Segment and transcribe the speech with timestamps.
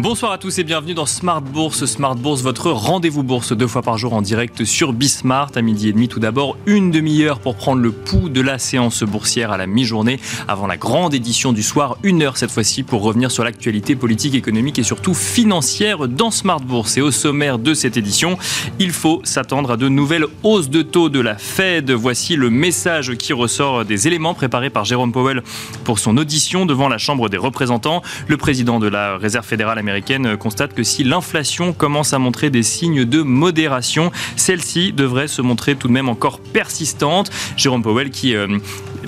[0.00, 1.84] Bonsoir à tous et bienvenue dans Smart Bourse.
[1.84, 5.88] Smart Bourse, votre rendez-vous bourse deux fois par jour en direct sur Bismart à midi
[5.88, 6.06] et demi.
[6.06, 10.20] Tout d'abord, une demi-heure pour prendre le pouls de la séance boursière à la mi-journée
[10.46, 11.98] avant la grande édition du soir.
[12.04, 16.60] Une heure cette fois-ci pour revenir sur l'actualité politique, économique et surtout financière dans Smart
[16.60, 16.96] Bourse.
[16.96, 18.38] Et au sommaire de cette édition,
[18.78, 21.90] il faut s'attendre à de nouvelles hausses de taux de la Fed.
[21.90, 25.42] Voici le message qui ressort des éléments préparés par Jérôme Powell
[25.82, 28.00] pour son audition devant la Chambre des représentants.
[28.28, 32.50] Le président de la Réserve fédérale américaine américaine constate que si l'inflation commence à montrer
[32.50, 37.30] des signes de modération, celle-ci devrait se montrer tout de même encore persistante.
[37.56, 38.58] Jérôme Powell qui euh,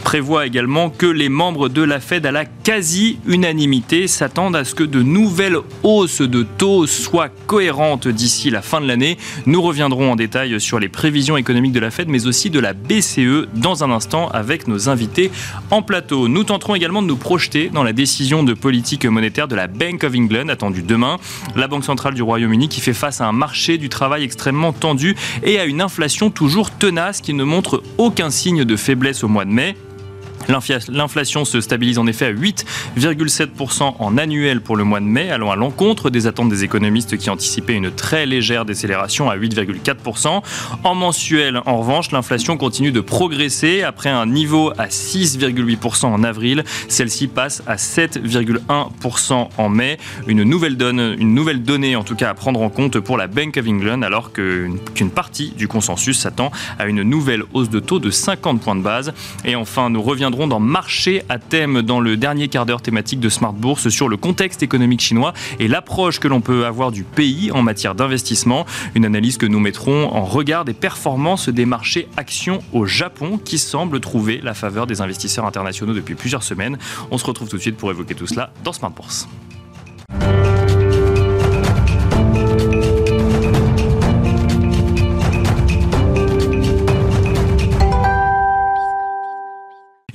[0.02, 4.84] prévoit également que les membres de la Fed à la quasi-unanimité s'attendent à ce que
[4.84, 9.18] de nouvelles hausses de taux soient cohérentes d'ici la fin de l'année.
[9.46, 12.72] Nous reviendrons en détail sur les prévisions économiques de la Fed mais aussi de la
[12.72, 15.30] BCE dans un instant avec nos invités
[15.70, 16.28] en plateau.
[16.28, 20.04] Nous tenterons également de nous projeter dans la décision de politique monétaire de la Bank
[20.04, 20.46] of England
[20.86, 21.18] demain.
[21.56, 25.16] La Banque centrale du Royaume-Uni qui fait face à un marché du travail extrêmement tendu
[25.42, 29.44] et à une inflation toujours tenace qui ne montre aucun signe de faiblesse au mois
[29.44, 29.76] de mai.
[30.50, 35.50] L'inflation se stabilise en effet à 8,7% en annuel pour le mois de mai, allant
[35.50, 40.42] à l'encontre des attentes des économistes qui anticipaient une très légère décélération à 8,4%.
[40.82, 46.64] En mensuel, en revanche, l'inflation continue de progresser après un niveau à 6,8% en avril.
[46.88, 49.98] Celle-ci passe à 7,1% en mai.
[50.26, 53.56] Une nouvelle, une nouvelle donnée en tout cas à prendre en compte pour la Bank
[53.56, 58.10] of England alors qu'une partie du consensus s'attend à une nouvelle hausse de taux de
[58.10, 59.12] 50 points de base.
[59.44, 63.28] Et enfin, nous reviendrons dans Marché à thème dans le dernier quart d'heure thématique de
[63.28, 67.50] Smart Bourse sur le contexte économique chinois et l'approche que l'on peut avoir du pays
[67.52, 68.66] en matière d'investissement.
[68.94, 73.58] Une analyse que nous mettrons en regard des performances des marchés actions au Japon qui
[73.58, 76.78] semblent trouver la faveur des investisseurs internationaux depuis plusieurs semaines.
[77.10, 79.28] On se retrouve tout de suite pour évoquer tout cela dans Smart Bourse.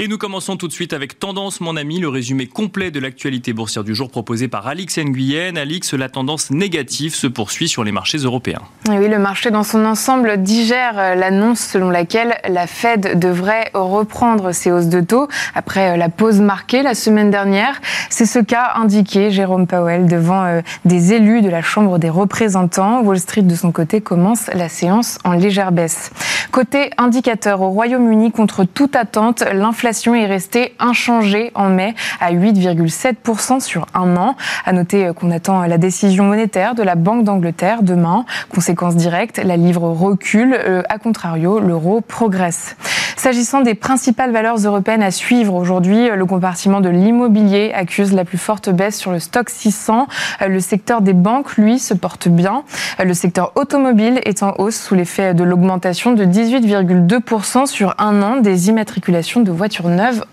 [0.06, 3.54] Et nous commençons tout de suite avec Tendance, mon ami, le résumé complet de l'actualité
[3.54, 5.58] boursière du jour proposé par Alix Nguyen.
[5.58, 8.62] Alix, la tendance négative se poursuit sur les marchés européens.
[8.88, 14.52] oui, le marché dans son ensemble digère euh, l'annonce selon laquelle la Fed devrait reprendre
[14.52, 17.82] ses hausses de taux après euh, la pause marquée la semaine dernière.
[18.12, 23.02] C'est ce qu'a indiqué Jérôme Powell devant euh, des élus de la Chambre des représentants.
[23.02, 26.12] Wall Street, de son côté, commence la séance en légère baisse.
[26.52, 33.60] Côté indicateur, au Royaume-Uni, contre toute attente, l'inflation est restée inchangée en mai à 8,7%
[33.60, 34.36] sur un an.
[34.66, 38.26] À noter qu'on attend la décision monétaire de la Banque d'Angleterre demain.
[38.50, 42.76] Conséquence directe, la livre recule, euh, à contrario, l'euro progresse.
[43.16, 48.38] S'agissant des principales valeurs européennes à suivre aujourd'hui, le compartiment de l'immobilier accuse la plus
[48.38, 50.08] forte baisse sur le stock 600.
[50.48, 52.64] Le secteur des banques, lui, se porte bien.
[53.04, 58.38] Le secteur automobile est en hausse sous l'effet de l'augmentation de 18,2% sur un an
[58.38, 59.85] des immatriculations de voitures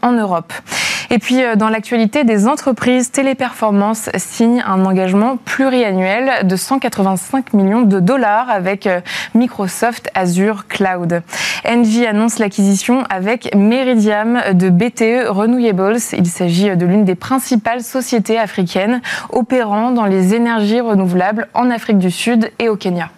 [0.03, 0.53] en Europe.
[1.11, 7.83] Et puis, euh, dans l'actualité des entreprises, Téléperformance signe un engagement pluriannuel de 185 millions
[7.83, 9.01] de dollars avec euh,
[9.35, 11.23] Microsoft Azure Cloud.
[11.69, 15.99] Engie annonce l'acquisition avec Meridiam de BTE Renewables.
[16.17, 21.99] Il s'agit de l'une des principales sociétés africaines opérant dans les énergies renouvelables en Afrique
[21.99, 23.11] du Sud et au Kenya.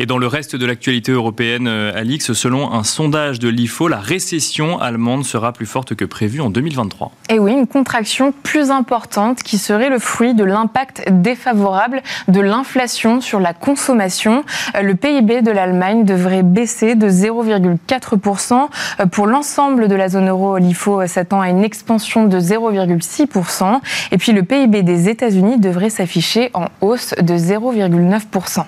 [0.00, 3.98] Et dans le reste de l'actualité européenne, euh, Alix, selon un sondage de l'IFO, la
[3.98, 7.10] récession allemande sera plus forte que prévu en 2023.
[7.30, 13.20] Et oui, une contraction plus importante qui serait le fruit de l'impact défavorable de l'inflation
[13.20, 14.44] sur la consommation.
[14.76, 18.68] Euh, le PIB de l'Allemagne devrait baisser de 0,4%.
[19.00, 23.80] Euh, pour l'ensemble de la zone euro, l'IFO s'attend à une expansion de 0,6%.
[24.12, 28.64] Et puis le PIB des États-Unis devrait s'afficher en hausse de 0,9%.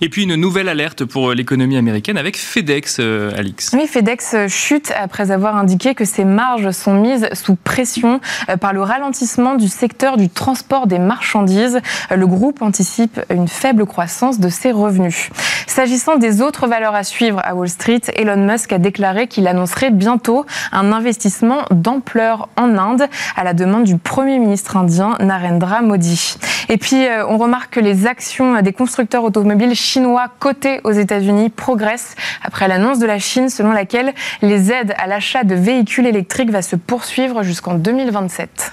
[0.00, 3.70] Et puis une nouvelle alerte pour l'économie américaine avec FedEx, euh, Alix.
[3.72, 8.72] Oui, FedEx chute après avoir indiqué que ses marges sont mises sous pression euh, par
[8.72, 11.80] le ralentissement du secteur du transport des marchandises.
[12.14, 15.30] Le groupe anticipe une faible croissance de ses revenus.
[15.66, 19.90] S'agissant des autres valeurs à suivre à Wall Street, Elon Musk a déclaré qu'il annoncerait
[19.90, 23.06] bientôt un investissement d'ampleur en Inde
[23.36, 26.36] à la demande du Premier ministre indien Narendra Modi.
[26.68, 31.50] Et puis, euh, on remarque que les actions des constructeurs automobiles chinois cotés aux États-Unis
[31.50, 36.50] progressent après l'annonce de la Chine selon laquelle les aides à l'achat de véhicules électriques
[36.50, 38.72] va se poursuivre jusqu'en 2027.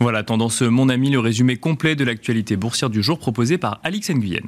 [0.00, 4.10] Voilà, tendance mon ami, le résumé complet de l'actualité boursière du jour proposé par Alix
[4.10, 4.42] Nguyen.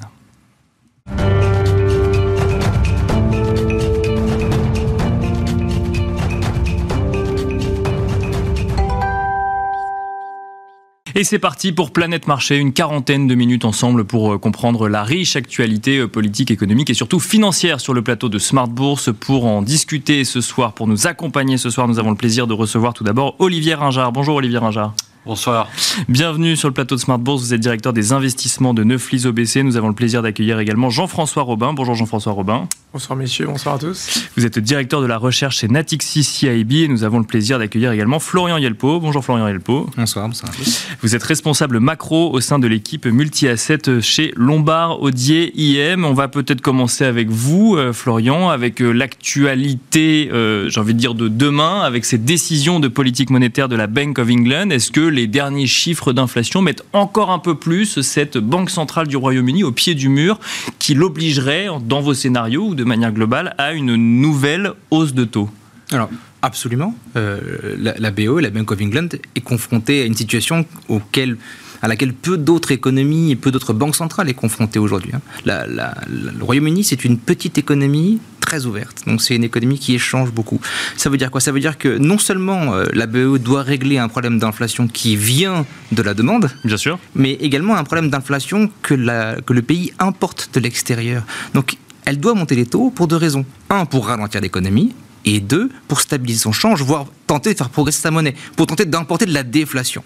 [11.19, 15.03] Et c'est parti pour Planète Marché, une quarantaine de minutes ensemble pour euh, comprendre la
[15.03, 19.09] riche actualité euh, politique, économique et surtout financière sur le plateau de Smart Bourse.
[19.19, 22.53] Pour en discuter ce soir, pour nous accompagner ce soir, nous avons le plaisir de
[22.53, 24.13] recevoir tout d'abord Olivier Ringard.
[24.13, 24.93] Bonjour Olivier Ringard.
[25.26, 25.69] Bonsoir.
[26.08, 27.43] Bienvenue sur le plateau de Smart Bourse.
[27.43, 29.64] Vous êtes directeur des investissements de Neuflis OBC.
[29.64, 31.73] Nous avons le plaisir d'accueillir également Jean-François Robin.
[31.73, 32.69] Bonjour Jean-François Robin.
[32.93, 34.28] Bonsoir messieurs, bonsoir à tous.
[34.37, 37.90] Vous êtes directeur de la recherche chez Natixi CIB et nous avons le plaisir d'accueillir
[37.90, 39.00] également Florian Yelpo.
[39.00, 39.90] Bonjour Florian Yelpo.
[39.96, 40.87] Bonsoir, bonsoir à tous.
[41.02, 46.05] Vous êtes responsable macro au sein de l'équipe multi-asset chez Lombard Odier IM.
[46.05, 50.99] On va peut-être commencer avec vous, euh, Florian, avec euh, l'actualité, euh, j'ai envie de
[50.99, 54.70] dire, de demain, avec ces décisions de politique monétaire de la Bank of England.
[54.70, 59.17] Est-ce que les derniers chiffres d'inflation mettent encore un peu plus cette Banque centrale du
[59.17, 60.39] Royaume-Uni au pied du mur
[60.79, 65.51] qui l'obligerait, dans vos scénarios ou de manière globale, à une nouvelle hausse de taux
[65.91, 66.11] Alors,
[66.43, 66.95] absolument.
[67.17, 67.41] Euh,
[67.79, 71.37] la, la, BO, la Bank of England, est confrontée à une situation auquel
[71.83, 75.12] à laquelle peu d'autres économies et peu d'autres banques centrales est confrontées aujourd'hui.
[75.15, 75.21] Hein.
[75.45, 79.03] le Royaume-Uni, c'est une petite économie très ouverte.
[79.07, 80.61] Donc c'est une économie qui échange beaucoup.
[80.97, 81.41] Ça veut dire quoi?
[81.41, 85.17] Ça veut dire que non seulement euh, la BE doit régler un problème d'inflation qui
[85.17, 88.95] vient de la demande, bien sûr, mais également un problème d'inflation que,
[89.41, 91.25] que le pays importe de l'extérieur.
[91.55, 91.77] Donc
[92.07, 93.45] elle doit monter les taux pour deux raisons.
[93.69, 94.95] Un, pour ralentir l'économie,
[95.27, 98.85] et deux, pour stabiliser son change, voire tenter de faire progresser sa monnaie, pour tenter
[98.85, 100.05] d'importer de la déflation.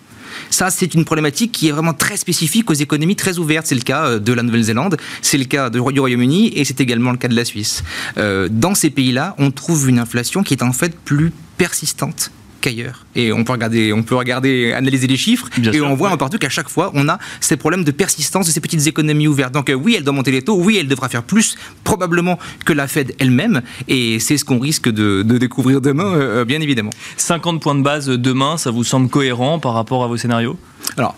[0.50, 3.67] Ça, c'est une problématique qui est vraiment très spécifique aux économies très ouvertes.
[3.67, 7.11] C'est le cas euh, de la Nouvelle-Zélande, c'est le cas du Royaume-Uni et c'est également
[7.11, 7.82] le cas de la Suisse.
[8.19, 12.31] Euh, dans ces pays-là, on trouve une inflation qui est en fait plus persistante
[12.61, 13.07] qu'ailleurs.
[13.15, 16.39] Et on peut regarder, on peut regarder, analyser les chiffres, et on voit en partout
[16.39, 19.53] qu'à chaque fois, on a ces problèmes de persistance de ces petites économies ouvertes.
[19.53, 22.73] Donc euh, oui, elle doit monter les taux, oui, elle devra faire plus, probablement que
[22.73, 26.91] la Fed elle-même, et c'est ce qu'on risque de, découvrir demain, euh, euh, bien évidemment.
[27.17, 30.59] 50 points de base demain, ça vous semble cohérent par rapport à vos scénarios?
[30.97, 31.15] Alors,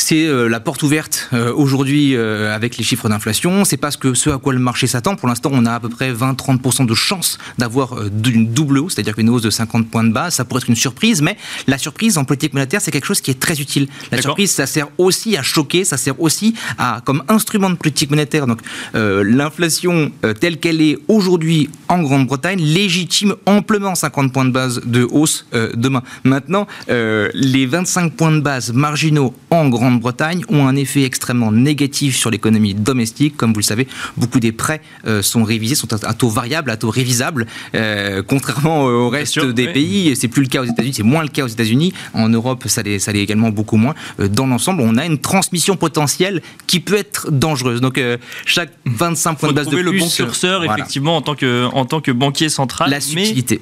[0.00, 3.64] c'est euh, la porte ouverte euh, aujourd'hui euh, avec les chiffres d'inflation.
[3.64, 5.14] C'est pas ce, que, ce à quoi le marché s'attend.
[5.16, 9.18] Pour l'instant, on a à peu près 20-30% de chance d'avoir une double hausse, c'est-à-dire
[9.18, 10.34] une hausse de 50 points de base.
[10.34, 11.36] Ça pourrait être une surprise, mais
[11.66, 13.88] la surprise en politique monétaire, c'est quelque chose qui est très utile.
[14.10, 18.10] La surprise, ça sert aussi à choquer, ça sert aussi à, comme instrument de politique
[18.10, 18.46] monétaire.
[18.46, 18.60] Donc,
[18.94, 25.46] l'inflation telle qu'elle est aujourd'hui en Grande-Bretagne légitime amplement 50 points de base de hausse
[25.74, 26.02] demain.
[26.24, 32.16] Maintenant, les 25 points de base marginaux en Grande bretagne ont un effet extrêmement négatif
[32.16, 33.36] sur l'économie domestique.
[33.36, 36.76] Comme vous le savez, beaucoup des prêts euh, sont révisés, sont à taux variable, à
[36.76, 40.14] taux révisable, euh, contrairement au reste des pays.
[40.14, 41.92] C'est plus le cas aux États-Unis, c'est moins le cas aux États-Unis.
[42.14, 43.96] En Europe, ça l'est, ça l'est également beaucoup moins.
[44.20, 47.80] Euh, dans l'ensemble, on a une transmission potentielle qui peut être dangereuse.
[47.80, 48.00] Donc,
[48.46, 49.82] chaque 25 points de base de plus.
[49.82, 52.90] le bon curseur, effectivement, en tant que en tant que banquier central.
[52.90, 53.60] La subtilité.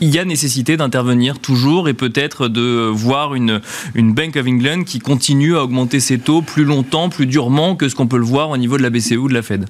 [0.00, 3.60] il y a nécessité d'intervenir toujours et peut-être de voir une
[3.94, 7.88] une Bank of England qui continue à augmenter ses taux plus longtemps, plus durement que
[7.88, 9.66] ce qu'on peut le voir au niveau de la BCE ou de la Fed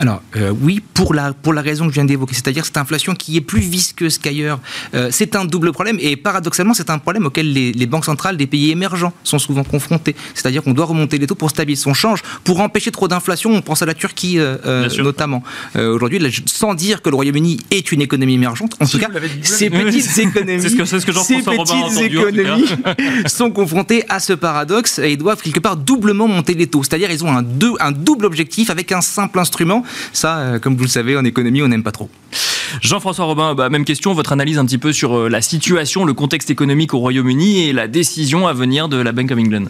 [0.00, 3.14] alors euh, oui, pour la, pour la raison que je viens d'évoquer, c'est-à-dire cette inflation
[3.14, 4.60] qui est plus visqueuse qu'ailleurs.
[4.94, 8.36] Euh, c'est un double problème et paradoxalement c'est un problème auquel les, les, banques centrales
[8.36, 10.16] des pays émergents sont souvent confrontées.
[10.34, 13.50] C'est-à-dire qu'on doit remonter les taux pour stabiliser son change, pour empêcher trop d'inflation.
[13.50, 15.42] On pense à la Turquie euh, notamment.
[15.76, 19.08] Aujourd'hui, sans dire que le Royaume-Uni est une économie émergente, en tout cas,
[19.42, 22.66] ces petites économies, ce que, ce que ces petites économies
[23.26, 26.82] sont confrontées à ce paradoxe et doivent quelque part doublement monter les taux.
[26.82, 30.76] C'est-à-dire ils ont un, deux, un double objectif avec un simple instrument ça, euh, comme
[30.76, 32.10] vous le savez, en économie, on n'aime pas trop.
[32.80, 36.12] Jean-François Robin, bah, même question, votre analyse un petit peu sur euh, la situation, le
[36.12, 39.64] contexte économique au Royaume-Uni et la décision à venir de la Bank of England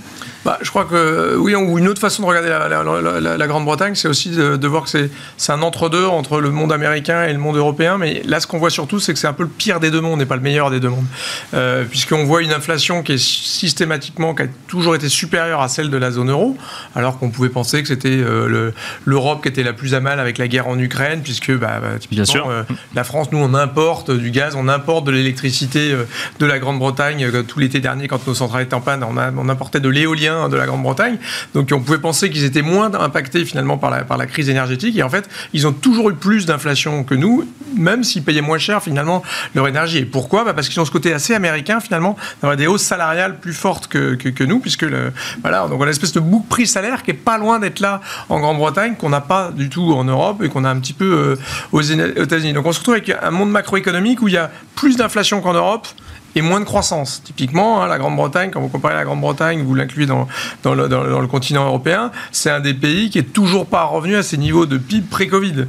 [0.44, 4.30] bah, Je crois que, oui, ou une autre façon de regarder la, Grande-Bretagne, c'est aussi
[4.30, 7.98] de, voir que c'est un entre-deux entre le monde américain et le monde européen.
[7.98, 10.00] Mais là, ce qu'on voit surtout, c'est que c'est un peu le pire des deux
[10.00, 11.06] mondes et pas le meilleur des deux mondes.
[11.54, 15.90] Euh, Puisqu'on voit une inflation qui est systématiquement, qui a toujours été supérieure à celle
[15.90, 16.56] de la zone euro,
[16.94, 18.72] alors qu'on pouvait penser que c'était euh,
[19.04, 21.88] l'Europe qui était la plus à mal avec la guerre en Ukraine, puisque bah, bah
[21.98, 22.48] typiquement, Bien sûr.
[22.48, 22.62] Euh,
[22.94, 26.04] la France, nous, on importe du gaz, on importe de l'électricité euh,
[26.38, 27.24] de la Grande-Bretagne.
[27.24, 30.56] Euh, tout l'été dernier, quand nos centrales étaient en panne, on, importait de l'éolien de
[30.56, 31.18] la Grande-Bretagne.
[31.54, 34.96] Donc on pouvait penser qu'ils étaient moins impactés finalement par la, par la crise énergétique.
[34.96, 38.58] Et en fait, ils ont toujours eu plus d'inflation que nous, même s'ils payaient moins
[38.58, 39.22] cher finalement
[39.54, 39.98] leur énergie.
[39.98, 40.44] Et pourquoi?
[40.44, 43.86] Bah Parce qu'ils ont ce côté assez américain finalement, d'avoir des hausses salariales plus fortes
[43.86, 47.10] que, que, nous, puisque le, voilà, donc on a une espèce de boucle prix-salaire qui
[47.10, 50.48] est pas loin d'être là en Grande-Bretagne, qu'on n'a pas du tout en Europe et
[50.48, 51.36] qu'on a un petit peu euh,
[51.72, 52.52] aux États-Unis.
[52.52, 55.52] Donc on se retrouve avec un monde macroéconomique où il y a plus d'inflation qu'en
[55.52, 55.86] Europe
[56.34, 57.22] et moins de croissance.
[57.24, 60.26] Typiquement, hein, la Grande-Bretagne, quand vous comparez la Grande-Bretagne, vous l'incluez dans,
[60.62, 64.36] dans, le, continent européen, c'est un des pays qui est toujours pas revenu à ses
[64.36, 65.66] niveaux de PIB pré-Covid.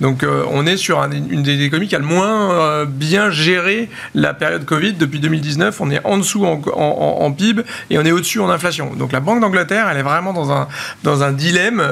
[0.00, 4.64] Donc on est sur une des économies qui a le moins bien géré la période
[4.64, 5.80] Covid depuis 2019.
[5.80, 8.94] On est en dessous en, PIB et on est au-dessus en inflation.
[8.94, 10.68] Donc la Banque d'Angleterre, elle est vraiment dans un,
[11.02, 11.82] dans un dilemme.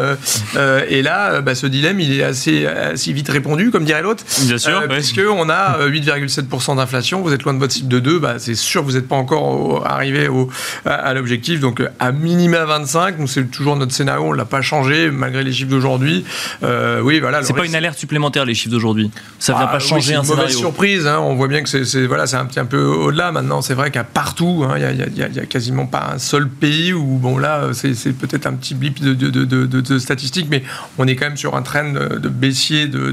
[0.89, 4.25] et là, bah, ce dilemme, il est assez, assez vite répondu, comme dirait l'autre.
[4.43, 4.83] Bien sûr.
[4.89, 8.55] Puisque on a 8,7% d'inflation, vous êtes loin de votre cible de 2, bah, c'est
[8.55, 10.49] sûr que vous n'êtes pas encore arrivé au,
[10.85, 11.61] à, l'objectif.
[11.61, 15.53] Donc à minima 25, c'est toujours notre scénario, on ne l'a pas changé malgré les
[15.53, 16.25] chiffres d'aujourd'hui.
[16.63, 17.43] Euh, oui, voilà.
[17.43, 19.11] C'est pas une alerte supplémentaire les chiffres d'aujourd'hui.
[19.39, 20.25] Ça ne vient ah, pas changer un scénario.
[20.25, 21.07] C'est une mauvaise surprise.
[21.07, 21.19] Hein.
[21.21, 23.33] On voit bien que c'est voilà, un petit un peu au-delà.
[23.33, 27.19] Maintenant, c'est vrai qu'à partout, hein, il n'y a, quasiment pas un seul pays où
[27.19, 30.63] bon là, c'est peut-être un petit blip de, de, de, statistiques, mais
[30.99, 33.13] on est quand même sur un trend de baissier de,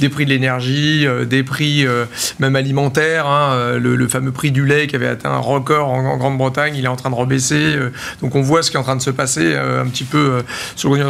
[0.00, 2.04] des prix de l'énergie, euh, des prix euh,
[2.38, 3.26] même alimentaires.
[3.26, 6.88] Hein, le, fameux prix du lait qui avait atteint un record en, Grande-Bretagne, il est
[6.88, 7.74] en train de rebaisser.
[8.20, 10.42] donc on voit ce qui est en train de se passer un petit peu
[10.76, 11.04] sur le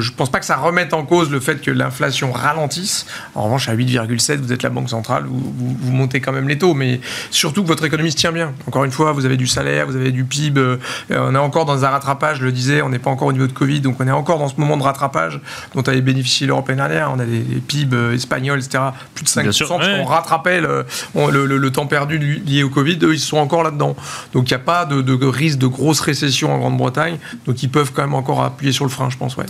[0.00, 1.93] je ne pense pas que ça remette en cause le fait que l'inflation
[2.32, 3.06] ralentisse.
[3.34, 6.58] En revanche, à 8,7, vous êtes la banque centrale, vous, vous, montez quand même les
[6.58, 8.52] taux, mais surtout que votre économie se tient bien.
[8.66, 10.76] Encore une fois, vous avez du salaire, vous avez du PIB, euh,
[11.10, 13.46] on est encore dans un rattrapage, je le disais, on n'est pas encore au niveau
[13.46, 15.40] de Covid, donc on est encore dans ce moment de rattrapage
[15.74, 17.10] dont avait bénéficié l'Europe l'année dernière.
[17.14, 18.84] On a des, PIB euh, espagnols, etc.,
[19.14, 20.84] plus de 5%, on rattrapait le,
[21.14, 23.96] le, temps perdu lié au Covid, eux, ils sont encore là-dedans.
[24.32, 27.70] Donc il n'y a pas de, de risque de grosse récession en Grande-Bretagne, donc ils
[27.70, 29.36] peuvent quand même encore appuyer sur le frein, je pense.
[29.36, 29.46] Ouais.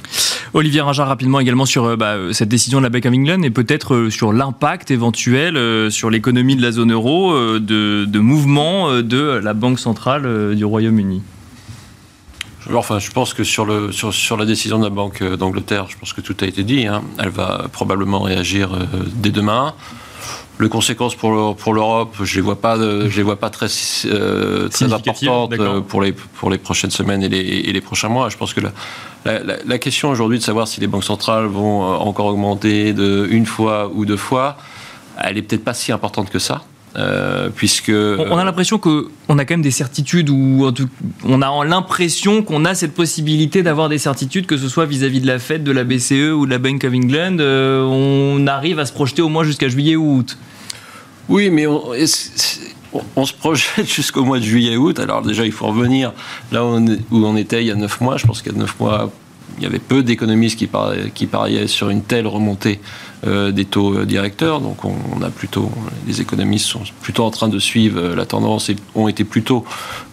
[0.53, 3.51] Olivier Rajard, rapidement également sur euh, bah, cette décision de la Bank of England et
[3.51, 9.01] peut-être euh, sur l'impact éventuel euh, sur l'économie de la zone euro de, de mouvement
[9.01, 11.23] de la Banque centrale du Royaume-Uni.
[12.73, 15.99] Enfin, je pense que sur, le, sur, sur, la décision de la Banque d'Angleterre, je
[15.99, 16.87] pense que tout a été dit.
[16.87, 17.03] Hein.
[17.19, 18.71] Elle va probablement réagir
[19.17, 19.75] dès demain.
[20.61, 23.67] Les conséquences pour, pour l'Europe, je ne les, vois pas, je les vois pas très,
[24.07, 28.09] euh, très importantes euh, pour les, pour les prochaines semaines et les, et les prochains
[28.09, 28.29] mois.
[28.29, 28.71] Je pense que la,
[29.25, 33.27] la, la question aujourd'hui de savoir si les banques centrales vont euh, encore augmenter de
[33.31, 34.57] une fois ou deux fois,
[35.23, 36.65] elle n'est peut-être pas si importante que ça.
[36.97, 40.71] Euh, puisque on a l'impression que on a quand même des certitudes ou
[41.25, 45.27] on a l'impression qu'on a cette possibilité d'avoir des certitudes que ce soit vis-à-vis de
[45.27, 48.87] la Fed, de la BCE ou de la Bank of England, euh, on arrive à
[48.87, 50.39] se projeter au moins jusqu'à juillet ou août.
[51.29, 51.95] Oui, mais on,
[53.17, 54.99] on se projette jusqu'au mois de juillet-août.
[54.99, 56.13] Alors déjà, il faut revenir
[56.53, 56.77] là où
[57.13, 58.17] on était il y a 9 mois.
[58.17, 59.11] Je pense qu'il y a 9 mois,
[59.59, 60.69] il y avait peu d'économistes qui,
[61.15, 62.81] qui pariaient sur une telle remontée
[63.27, 64.61] euh, des taux euh, directeurs.
[64.61, 65.71] Donc on, a plutôt,
[66.07, 69.65] les économistes sont plutôt en train de suivre euh, la tendance et ont été plutôt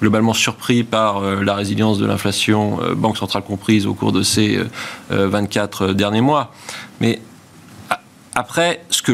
[0.01, 4.59] globalement surpris par la résilience de l'inflation, banque centrale comprise, au cours de ces
[5.09, 6.53] 24 derniers mois.
[6.99, 7.21] Mais
[8.33, 9.11] après, ce que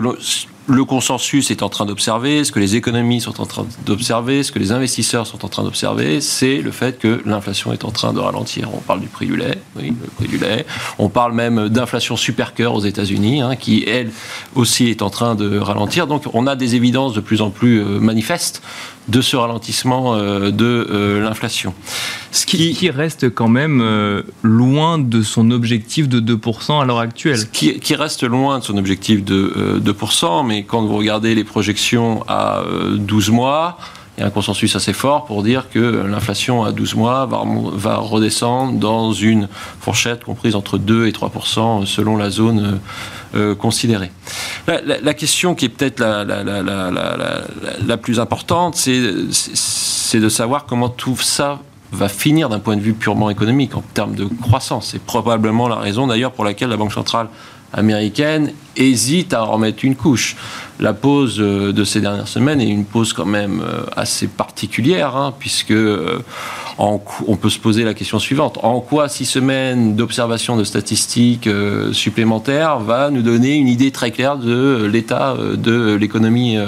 [0.67, 4.51] le consensus est en train d'observer, ce que les économies sont en train d'observer, ce
[4.51, 8.12] que les investisseurs sont en train d'observer, c'est le fait que l'inflation est en train
[8.13, 8.69] de ralentir.
[8.74, 10.65] On parle du prix du lait, oui, le prix du lait.
[11.00, 14.12] On parle même d'inflation super-cœur aux États-Unis, hein, qui elle
[14.55, 16.05] aussi est en train de ralentir.
[16.05, 18.62] Donc on a des évidences de plus en plus euh, manifestes
[19.07, 21.73] de ce ralentissement euh, de euh, l'inflation.
[22.31, 22.89] Ce qui...
[22.89, 27.49] reste quand même euh, loin de son objectif de 2% à l'heure actuelle.
[27.51, 32.23] Qui, qui, reste loin de son objectif de 2%, mais quand vous regardez les projections
[32.27, 32.63] à
[32.95, 33.77] 12 mois,
[34.17, 37.97] il y a un consensus assez fort pour dire que l'inflation à 12 mois va,
[37.97, 39.47] redescendre dans une
[39.79, 42.79] fourchette comprise entre 2 et 3% selon la zone
[43.36, 44.12] euh, considérée.
[44.67, 51.60] La, question qui est peut-être la, la, plus importante, c'est de savoir comment tout ça
[51.91, 54.89] va finir d'un point de vue purement économique, en termes de croissance.
[54.91, 57.29] C'est probablement la raison d'ailleurs pour laquelle la Banque centrale
[57.74, 60.36] américaine hésite à en remettre une couche.
[60.79, 65.15] La pause euh, de ces dernières semaines est une pause quand même euh, assez particulière,
[65.15, 66.19] hein, puisque euh,
[66.77, 67.00] on
[67.36, 68.59] peut se poser la question suivante.
[68.62, 71.50] En quoi six semaines d'observation de statistiques
[71.91, 76.59] supplémentaires va nous donner une idée très claire de l'état de l'économie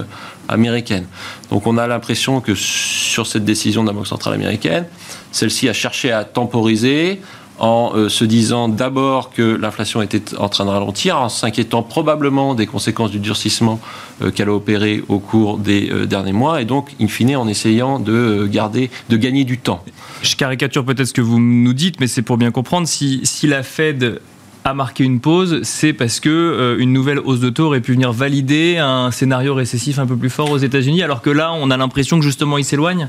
[0.48, 1.06] américaine?
[1.52, 4.86] Donc on a l'impression que sur cette décision de la Banque centrale américaine,
[5.32, 7.22] celle-ci a cherché à temporiser,
[7.60, 12.56] en euh, se disant d'abord que l'inflation était en train de ralentir, en s'inquiétant probablement
[12.56, 13.80] des conséquences du durcissement
[14.22, 17.48] euh, qu'elle a opéré au cours des euh, derniers mois, et donc, in fine, en
[17.48, 19.84] essayant de garder, de gagner du temps.
[20.22, 22.88] Je caricature peut-être ce que vous nous dites, mais c'est pour bien comprendre.
[22.88, 24.22] Si, si la Fed
[24.66, 28.12] a marqué une pause, c'est parce que une nouvelle hausse de taux aurait pu venir
[28.12, 31.78] valider un scénario récessif un peu plus fort aux États-Unis, alors que là, on a
[31.78, 33.08] l'impression que justement, il s'éloigne?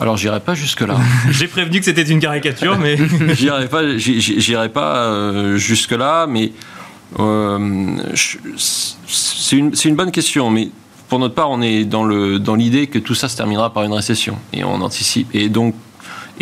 [0.00, 0.96] Alors j'irai pas jusque là.
[1.30, 2.96] J'ai prévenu que c'était une caricature, mais
[3.34, 6.52] j'irai pas, j'irai pas euh, jusque là, mais
[7.18, 10.70] euh, c'est une, une, bonne question, mais
[11.08, 14.38] pour notre part, on est dans l'idée que tout ça se terminera par une récession
[14.52, 15.74] et on anticipe et donc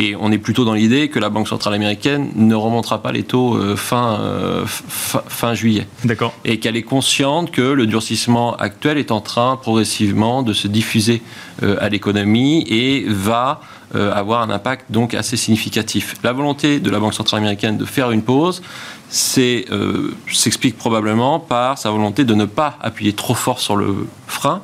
[0.00, 3.24] Et on est plutôt dans l'idée que la Banque centrale américaine ne remontera pas les
[3.24, 5.88] taux euh, fin, euh, fin, juillet.
[6.04, 6.32] D'accord.
[6.44, 11.20] Et qu'elle est consciente que le durcissement actuel est en train progressivement de se diffuser
[11.64, 13.60] euh, à l'économie et va
[13.94, 16.16] avoir un impact donc assez significatif.
[16.22, 18.60] La volonté de la Banque centrale américaine de faire une pause,
[19.08, 24.60] s'explique probablement par sa volonté de ne pas appuyer trop fort sur le frein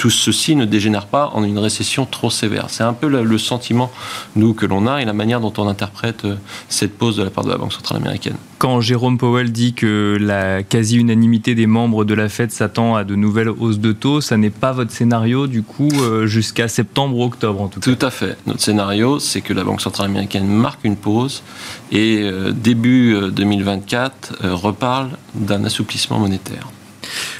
[0.00, 2.70] tout ceci ne dégénère pas en une récession trop sévère.
[2.70, 3.92] C'est un peu le, sentiment,
[4.34, 6.36] nous, que l'on a et la manière dont on interprète euh,
[6.70, 8.36] cette pause de la part de la Banque centrale américaine.
[8.56, 13.14] Quand Jérôme Powell dit que la quasi-unanimité des membres de la Fed s'attend à de
[13.14, 17.24] nouvelles hausses de taux, ça n'est pas votre scénario, du coup, euh, jusqu'à septembre ou
[17.24, 18.38] octobre, en tout cas Tout à fait.
[18.46, 21.42] Notre scénario, c'est que la Banque centrale américaine marque une pause
[21.92, 26.70] et euh, début 2024 reparle d'un assouplissement monétaire.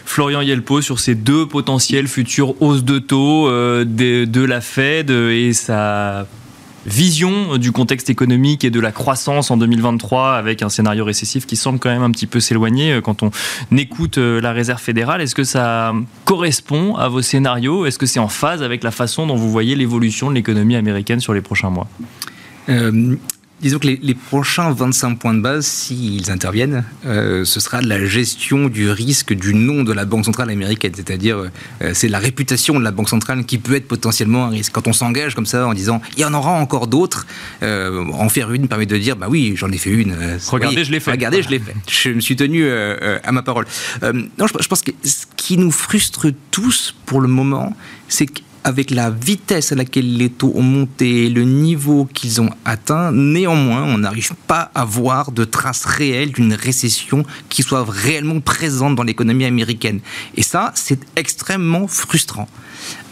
[0.04, 5.52] Florian Yelpo sur ces deux potentielles futures hausses de taux euh, de, la Fed et
[5.52, 6.26] sa
[6.86, 11.56] vision du contexte économique et de la croissance en 2023 avec un scénario récessif qui
[11.56, 13.30] semble quand même un petit peu s'éloigner euh, quand on
[13.76, 15.20] écoute euh, la Réserve fédérale.
[15.20, 15.92] Est-ce que ça
[16.24, 17.86] correspond à vos scénarios?
[17.86, 21.20] Est-ce que c'est en phase avec la façon dont vous voyez l'évolution de l'économie américaine
[21.20, 21.86] sur les prochains mois?
[23.60, 28.02] Disons que les, prochains 25 points de base, s'ils interviennent, euh, ce sera de la
[28.06, 30.92] gestion du risque du nom de la Banque centrale américaine.
[30.94, 31.50] C'est-à-dire,
[31.82, 34.72] euh, c'est la réputation de la Banque centrale qui peut être potentiellement un risque.
[34.72, 37.26] Quand on s'engage comme ça en disant il y en aura encore d'autres,
[37.62, 40.16] euh, en faire une permet de dire bah oui, j'en ai fait une.
[40.48, 41.10] regardez, je l'ai fait.
[41.10, 41.74] Regardez, je l'ai fait.
[41.86, 43.66] Je me suis tenu à ma parole.
[44.02, 47.76] non, je, je pense que ce qui nous frustre tous pour le moment,
[48.08, 52.50] c'est que avec la vitesse à laquelle les taux ont monté, le niveau qu'ils ont
[52.64, 58.40] atteint, néanmoins, on n'arrive pas à voir de traces réelles d'une récession qui soit réellement
[58.40, 60.00] présente dans l'économie américaine.
[60.36, 62.48] Et ça, c'est extrêmement frustrant.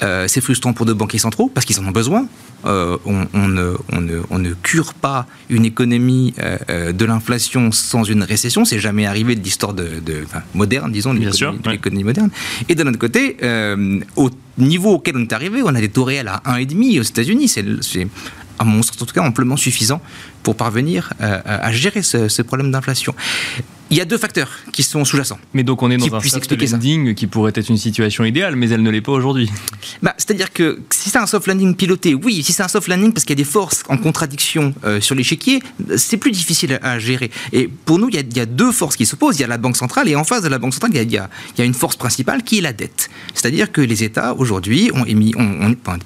[0.02, 2.26] Euh, c'est frustrant pour nos banquiers centraux parce qu'ils en ont besoin.
[2.66, 3.76] Euh, on, ne,
[4.30, 8.64] on, ne, cure pas une économie euh, de l'inflation sans une récession.
[8.64, 9.88] C'est jamais arrivé de l'histoire de,
[10.54, 12.30] moderne, disons, de l'économie moderne.
[12.68, 13.36] Et de notre côté,
[14.16, 17.48] au niveau auquel on est arrivé, on a des taux réels à 1,5 aux États-Unis.
[17.48, 18.08] C'est
[18.60, 20.00] à mon sens en tout cas amplement suffisant
[20.42, 23.14] pour parvenir à gérer ce, ce problème d'inflation.
[23.90, 25.38] Il y a deux facteurs qui sont sous-jacents.
[25.54, 28.68] Mais donc on est dans un soft landing qui pourrait être une situation idéale, mais
[28.68, 29.50] elle ne l'est pas aujourd'hui.
[30.02, 32.42] Bah, C'est-à-dire que si c'est un soft landing piloté, oui.
[32.44, 35.14] Si c'est un soft landing parce qu'il y a des forces en contradiction euh, sur
[35.14, 35.60] l'échiquier,
[35.96, 37.30] c'est plus difficile à, gérer.
[37.52, 39.38] Et pour nous, il y, a, deux forces qui s'opposent.
[39.38, 41.18] Il y a la Banque centrale et en face de la Banque centrale, il y
[41.18, 43.10] a, il y a une force principale qui est la dette.
[43.34, 45.34] C'est-à-dire que les États aujourd'hui ont émis,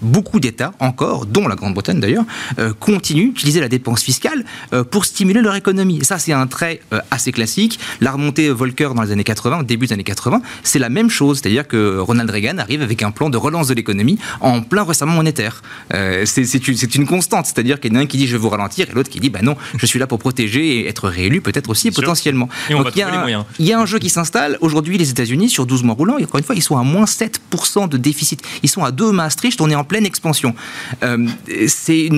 [0.00, 2.24] beaucoup d'États encore, dont la Grande-Bretagne d'ailleurs,
[2.58, 5.98] euh, continuent d'utiliser la dépense fiscale euh, pour stimuler leur économie.
[6.00, 9.62] Et ça, c'est un trait assez classique la remontée Volcker dans les années 80, au
[9.62, 11.40] début des années 80, c'est la même chose.
[11.40, 15.14] C'est-à-dire que Ronald Reagan arrive avec un plan de relance de l'économie en plein resserrement
[15.14, 15.62] monétaire.
[15.94, 17.46] Euh, c'est une, constante.
[17.46, 19.20] C'est-à-dire qu'il y en a un qui dit je vais vous ralentir et l'autre qui
[19.20, 22.48] dit bah non, je suis là pour protéger et être réélu peut-être aussi potentiellement.
[22.68, 24.58] Et Donc, il, y a, il y a un jeu qui s'installe.
[24.60, 27.88] Aujourd'hui, les États-Unis, sur 12 mois roulants, encore une fois, ils sont à moins 7%
[27.88, 28.42] de déficit.
[28.62, 30.54] Ils sont à 2 Maastricht, on est en pleine expansion.
[31.02, 31.26] Euh,
[31.66, 32.08] c'est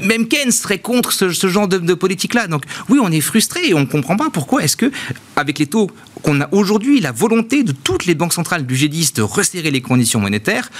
[0.00, 2.46] Même Keynes serait contre ce, genre de, de politique-là.
[2.46, 4.90] Donc oui, on est frustré et on ne comprend pas pourquoi est-ce que
[5.36, 5.90] avec les taux
[6.22, 9.80] qu'on a aujourd'hui, la volonté de toutes les banques centrales du G10 de resserrer les
[9.80, 10.70] conditions monétaires,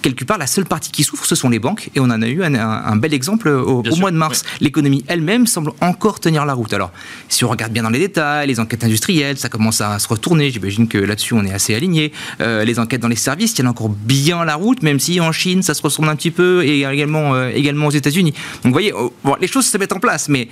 [0.00, 1.90] quelque part, la seule partie qui souffre, ce sont les banques.
[1.94, 4.44] Et on en a eu un, bel exemple au, mois de mars.
[4.60, 6.72] L'économie elle-même semble encore tenir la route.
[6.72, 6.90] Alors,
[7.28, 10.50] si on regarde bien dans les détails, les enquêtes industrielles, ça commence à se retourner.
[10.50, 12.12] J'imagine que là-dessus, on est assez aligné.
[12.40, 15.62] Euh, les enquêtes dans les services tiennent encore bien la route, même si en Chine,
[15.62, 18.32] ça se retourne un petit peu, et également, euh, également aux États-Unis.
[18.32, 20.48] Donc, vous voyez, oh, les choses se mettent en place, mais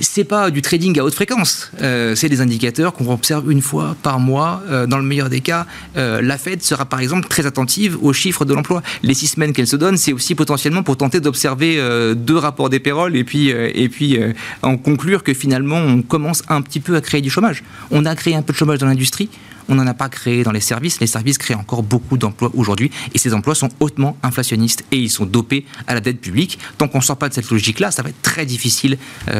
[0.00, 1.70] c'est pas du trading à haute fréquence.
[1.80, 4.62] Euh, c'est des indicateurs qu'on observe une fois par mois.
[4.88, 8.54] dans le meilleur des cas, la Fed sera par exemple très attentive aux chiffres de
[8.54, 12.36] l'emploi les six semaines qu'elle se donne, c'est aussi potentiellement pour tenter d'observer euh, deux
[12.36, 14.32] rapports des payrolls et puis, euh, et puis euh,
[14.62, 17.62] en conclure que finalement on commence un petit peu à créer du chômage.
[17.90, 19.28] On a créé un peu de chômage dans l'industrie,
[19.68, 21.00] on n'en a pas créé dans les services.
[21.00, 25.10] Les services créent encore beaucoup d'emplois aujourd'hui et ces emplois sont hautement inflationnistes et ils
[25.10, 26.58] sont dopés à la dette publique.
[26.78, 28.98] Tant qu'on ne sort pas de cette logique-là, ça va être très difficile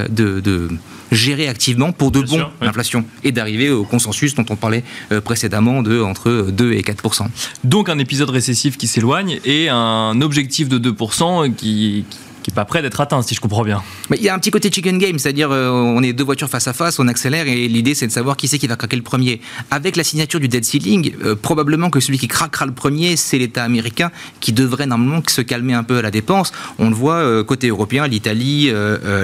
[0.08, 0.70] de,
[1.12, 4.82] gérer activement pour de bon l'inflation et d'arriver au consensus dont on parlait
[5.24, 7.28] précédemment de entre 2 et 4%
[7.62, 12.18] Donc un épisode récessif qui s'éloigne et un objectif de 2% qui, qui
[12.50, 13.82] n'est pas prêt d'être atteint, si je comprends bien.
[14.10, 16.68] Il y a un petit côté chicken game, c'est-à-dire euh, on est deux voitures face
[16.68, 19.02] à face, on accélère et l'idée c'est de savoir qui c'est qui va craquer le
[19.02, 19.40] premier.
[19.70, 23.38] Avec la signature du debt ceiling, euh, probablement que celui qui craquera le premier, c'est
[23.38, 26.52] l'État américain qui devrait normalement se calmer un peu à la dépense.
[26.78, 28.70] On le voit euh, côté européen, l'Italie,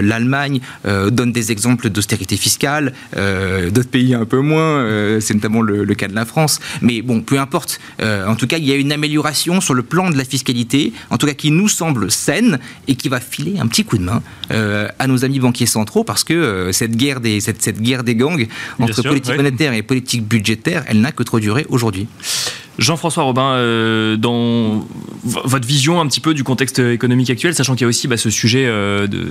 [0.02, 5.94] l'Allemagne donnent des exemples d'austérité fiscale, d'autres pays un peu moins, c'est notamment le, le,
[5.94, 6.60] cas de la France.
[6.80, 7.80] Mais bon, peu importe.
[8.00, 11.18] en tout cas, il y a une amélioration sur le plan de la fiscalité, en
[11.18, 12.58] tout cas qui nous semble saine
[12.88, 16.24] et qui va filer un petit coup de main à nos amis banquiers centraux parce
[16.24, 18.46] que cette, guerre des, cette, cette, guerre des gangs
[18.78, 22.08] entre politique monétaire et politique budgétaire, elle n'a que trop duré aujourd'hui.
[22.78, 24.86] Jean-François Robin, euh, dans
[25.24, 28.16] votre vision un petit peu du contexte économique actuel, sachant qu'il y a aussi bah,
[28.16, 29.28] ce sujet euh, de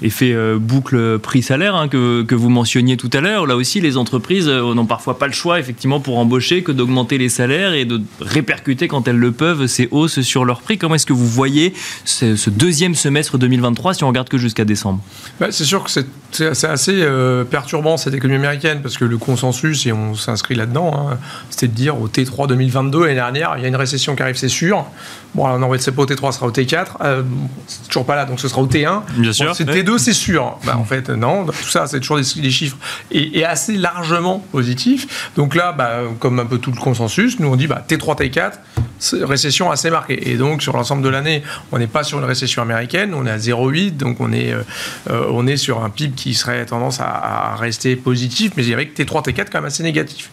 [0.00, 3.96] effet euh, boucle prix-salaire hein, que, que, vous mentionniez tout à l'heure, là aussi les
[3.96, 8.00] entreprises n'ont parfois pas le choix effectivement pour embaucher que d'augmenter les salaires et de
[8.20, 10.78] répercuter quand elles le peuvent ces hausses sur leurs prix.
[10.78, 14.64] Comment est-ce que vous voyez ce, ce, deuxième semestre 2023 si on regarde que jusqu'à
[14.64, 15.00] décembre?
[15.40, 17.06] Bah, C'est sûr que c'est assez
[17.50, 21.18] perturbant cette économie américaine parce que le consensus, et on s'inscrit là-dedans, hein,
[21.50, 23.54] c'était de dire au T3 2023 l'année dernière.
[23.56, 24.86] Il y a une récession qui arrive, c'est sûr.
[25.34, 26.86] Bon, alors, on envoie de pas au T3, sera au T4.
[27.00, 27.22] Euh,
[27.66, 29.02] c'est toujours pas là, donc ce sera au T1.
[29.16, 29.54] Bien sûr.
[29.54, 30.58] c'est T2, c'est sûr.
[30.64, 31.46] Bah, en fait, non.
[31.46, 32.76] Tout ça, c'est toujours des, chiffres
[33.10, 35.30] et, assez largement positifs.
[35.36, 38.52] Donc là, bah, comme un peu tout le consensus, nous on dit bah, T3, T4,
[39.24, 40.30] récession assez marquée.
[40.30, 41.42] Et donc, sur l'ensemble de l'année,
[41.72, 45.26] on n'est pas sur une récession américaine, on est à 0,8, donc on est, euh,
[45.30, 49.24] on est sur un PIB qui serait tendance à, à rester positif, mais avec T3,
[49.24, 50.30] T4 quand même assez négatif.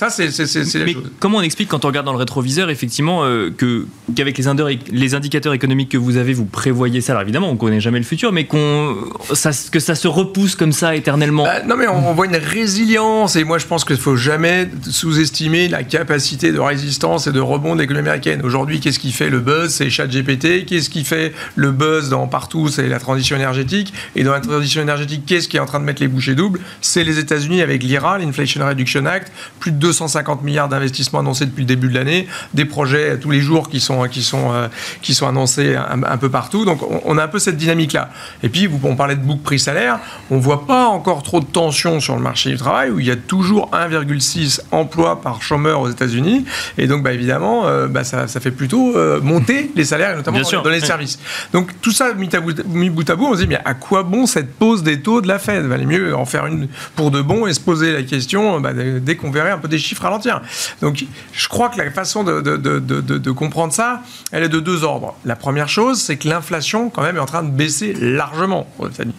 [0.00, 3.86] Ça, c'est Mais comment on explique quand on regarde dans le rétroviseur, effectivement, euh, que
[4.16, 7.58] qu'avec les, les, indicateurs économiques que vous avez, vous prévoyez ça Alors évidemment, on ne
[7.58, 8.96] connaît jamais le futur, mais qu'on,
[9.34, 11.44] ça, que ça se repousse comme ça éternellement.
[11.44, 14.70] Bah, non, mais on, voit une résilience, et moi je pense qu'il ne faut jamais
[14.88, 18.40] sous-estimer la capacité de résistance et de rebond de l'économie américaine.
[18.42, 19.68] Aujourd'hui, qu'est-ce qui fait le buzz?
[19.68, 20.64] C'est ChatGPT.
[20.64, 22.68] Qu'est-ce qui fait le buzz dans partout?
[22.68, 23.92] C'est la transition énergétique.
[24.16, 26.60] Et dans la transition énergétique, qu'est-ce qui est en train de mettre les bouchées doubles?
[26.80, 31.62] C'est les États-Unis avec l'IRA, l'Inflation Reduction Act, plus de 250 milliards d'investissements annoncés depuis
[31.62, 34.68] le début de l'année, des projets tous les jours qui sont, qui sont, euh,
[35.02, 36.64] qui sont annoncés un, peu partout.
[36.64, 38.10] Donc on, a un peu cette dynamique-là.
[38.44, 39.98] Et puis, on parlait de book prix-salaire,
[40.30, 43.06] on ne voit pas encore trop de tension sur le marché du travail, où il
[43.06, 46.44] y a toujours 1,6 emplois par chômeur aux États-Unis.
[46.78, 50.40] Et donc, bah, évidemment, euh, bah, ça, ça, fait plutôt euh, monter les salaires, notamment
[50.40, 51.18] dans, les services.
[51.52, 54.04] Donc tout ça, mis, à bout, bout à bout, on se dit, mais à quoi
[54.04, 55.62] bon cette pause des taux de la Fed?
[55.64, 58.72] Il valait mieux en faire une pour de bon et se poser la question bah,
[58.72, 60.42] dès qu'on verrait un peu des chiffres ralentir.
[60.80, 64.02] Donc je crois que la façon de, de, comprendre ça,
[64.32, 65.16] elle est de deux ordres.
[65.24, 68.66] La première chose, c'est que l'inflation, quand même, est en train de baisser largement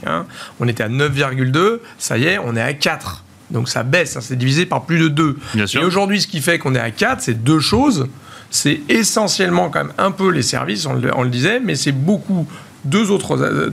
[0.06, 0.26] hein.
[0.60, 3.24] On était à 9,2, ça y est, on est à 4.
[3.50, 5.38] Donc ça baisse, hein, c'est divisé par plus de 2.
[5.74, 8.08] Et aujourd'hui, ce qui fait qu'on est à 4, c'est deux choses.
[8.50, 11.94] C'est essentiellement quand même un peu les services, on le, on le disait, mais c'est
[11.94, 12.48] beaucoup
[12.86, 13.70] deux autres, euh,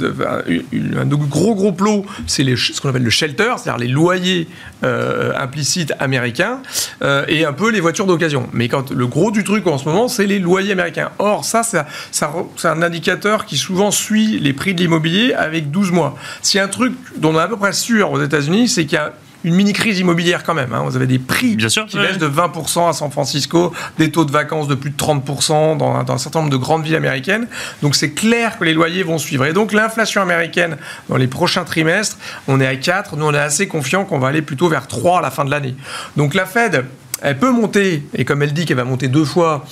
[0.96, 4.48] un gros gros plot, c'est ce qu'on appelle le shelter, c'est-à-dire les loyers
[4.84, 6.60] euh, implicites américains
[7.02, 8.48] euh, et un peu les voitures d'occasion.
[8.52, 11.10] Mais quand le gros du truc en ce moment, c'est les loyers américains.
[11.18, 15.92] Or, ça, ça, c'est un indicateur qui souvent suit les prix de l'immobilier avec 12
[15.92, 16.16] mois.
[16.58, 19.00] A un truc dont on est à peu près sûr aux États-Unis, c'est qu'il y
[19.00, 19.12] a
[19.44, 20.72] une mini crise immobilière quand même.
[20.72, 20.82] Hein.
[20.84, 24.68] Vous avez des prix qui baissent de 20% à San Francisco, des taux de vacances
[24.68, 27.46] de plus de 30% dans un, dans un certain nombre de grandes villes américaines.
[27.82, 29.44] Donc c'est clair que les loyers vont suivre.
[29.46, 30.76] Et donc l'inflation américaine
[31.08, 33.16] dans les prochains trimestres, on est à 4.
[33.16, 35.50] Nous on est assez confiant qu'on va aller plutôt vers 3 à la fin de
[35.50, 35.76] l'année.
[36.16, 36.84] Donc la Fed,
[37.22, 39.64] elle peut monter, et comme elle dit qu'elle va monter deux fois,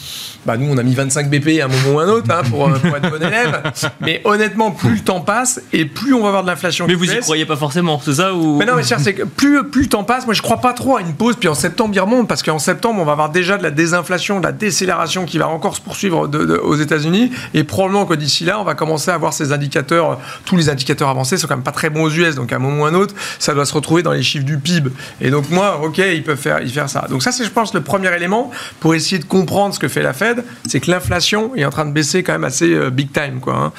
[0.45, 2.69] bah nous on a mis 25 BP à un moment ou un autre hein, pour,
[2.69, 3.63] euh, pour, être bon élève.
[4.01, 6.87] Mais honnêtement, plus le temps passe et plus on va avoir de l'inflation.
[6.87, 8.57] Mais vous y croyez pas forcément, c'est ça ou...
[8.59, 10.97] Mais non, mais c'est que plus, plus le temps passe, moi je crois pas trop
[10.97, 13.59] à une pause, puis en septembre il remonte, parce qu'en septembre on va avoir déjà
[13.59, 16.29] de la désinflation, de la décélération qui va encore se poursuivre
[16.63, 20.57] aux États-Unis, et probablement que d'ici là on va commencer à avoir ces indicateurs, tous
[20.57, 22.83] les indicateurs avancés sont quand même pas très bons aux US, donc à un moment
[22.83, 24.91] ou un autre, ça doit se retrouver dans les chiffres du PIB.
[25.21, 27.07] Et donc moi, ok, ils peuvent faire, ils faire ça.
[27.09, 30.03] Donc ça c'est je pense le premier élément pour essayer de comprendre ce que fait
[30.03, 33.13] la Fed, c'est que l'inflation est en train de baisser quand même assez euh, big
[33.13, 33.57] time, quoi.
[33.57, 33.73] Hein.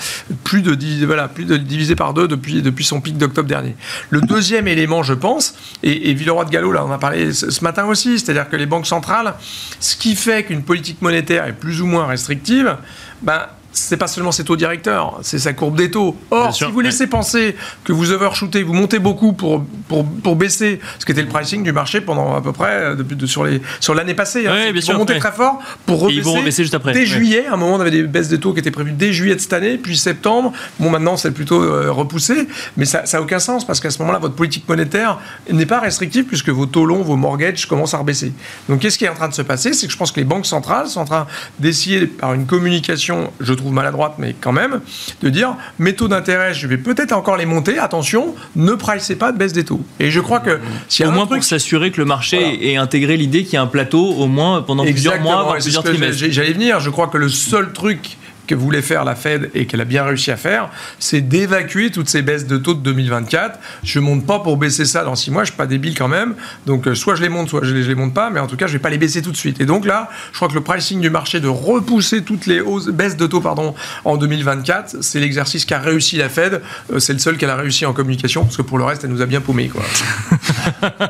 [0.43, 3.75] Plus de voilà, plus de divisé par deux depuis depuis son pic d'octobre dernier.
[4.09, 7.63] Le deuxième élément, je pense, et, et Villeroy de Gallo, là, on a parlé ce,
[7.63, 9.35] matin aussi, c'est-à-dire que les banques centrales,
[9.79, 12.77] ce qui fait qu'une politique monétaire est plus ou moins restrictive,
[13.21, 16.15] ben c'est pas seulement ses taux directeurs, c'est sa courbe des taux.
[16.31, 20.79] Or, si vous laissez penser que vous overshootez, vous montez beaucoup pour, pour, pour, baisser
[20.99, 23.45] ce qui était le pricing du marché pendant à peu près euh, depuis, de, sur,
[23.45, 26.93] les, sur l'année passée, hein, ils vont monter très fort pour rebaisser, juste après.
[26.93, 27.45] dès juillet.
[27.47, 29.39] À un moment, on avait des baisses des taux qui étaient prévues dès juillet de
[29.39, 30.53] cette année, puis septembre.
[30.79, 34.19] Bon, maintenant, c'est plutôt euh, repoussé, mais ça n'a aucun sens parce qu'à ce moment-là,
[34.19, 35.19] votre politique monétaire
[35.51, 38.33] n'est pas restrictive puisque vos taux longs, vos mortgages commencent à rebaisser.
[38.69, 39.73] Donc, qu'est-ce qui est en train de se passer?
[39.73, 41.27] C'est que je pense que les banques centrales sont en train
[41.59, 44.82] d'essayer, par une communication, je trouve maladroite, mais quand même,
[45.21, 47.77] de dire mes taux d'intérêt, je vais peut-être encore les monter.
[47.77, 49.82] Attention, ne pricez pas de baisse des taux.
[49.99, 53.43] Et je crois que si au moins pour s'assurer que le marché ait intégré l'idée
[53.43, 56.25] qu'il y a un plateau au moins pendant plusieurs mois, plusieurs trimestres.
[56.30, 56.80] J'allais venir.
[56.80, 60.03] Je crois que le seul truc que voulait faire la Fed et qu'elle a bien
[60.03, 63.60] réussi à faire, c'est d'évacuer toutes ces baisses de taux de 2024.
[63.83, 66.36] Je monte pas pour baisser ça dans six mois, je suis pas débile quand même.
[66.65, 68.67] Donc soit je les monte, soit je les, les monte pas, mais en tout cas,
[68.67, 69.62] je vais pas les baisser tout de suite.
[69.62, 72.88] Et donc là, je crois que le pricing du marché de repousser toutes les hausses,
[72.88, 76.62] baisses de taux pardon, en 2024, c'est l'exercice qu'a réussi la Fed.
[76.99, 79.21] c'est le seul qu'elle a réussi en communication, parce que pour le reste, elle nous
[79.21, 79.69] a bien paumé.
[79.69, 79.83] Quoi.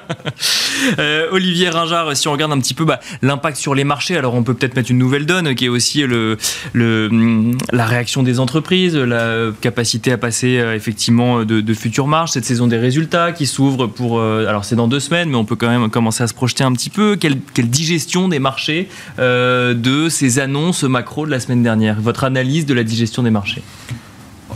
[0.99, 4.33] Euh, Olivier Ringard, si on regarde un petit peu bah, l'impact sur les marchés, alors
[4.33, 6.37] on peut peut-être mettre une nouvelle donne qui est aussi le,
[6.73, 12.67] la réaction des entreprises, la capacité à passer euh, effectivement de, futures marges, cette saison
[12.67, 14.19] des résultats qui s'ouvre pour.
[14.19, 16.63] Euh, alors c'est dans deux semaines, mais on peut quand même commencer à se projeter
[16.63, 17.15] un petit peu.
[17.15, 17.37] Quelle,
[17.69, 18.87] digestion des marchés
[19.17, 21.99] de ces annonces macro de la semaine dernière?
[22.01, 23.61] Votre analyse de la digestion des marchés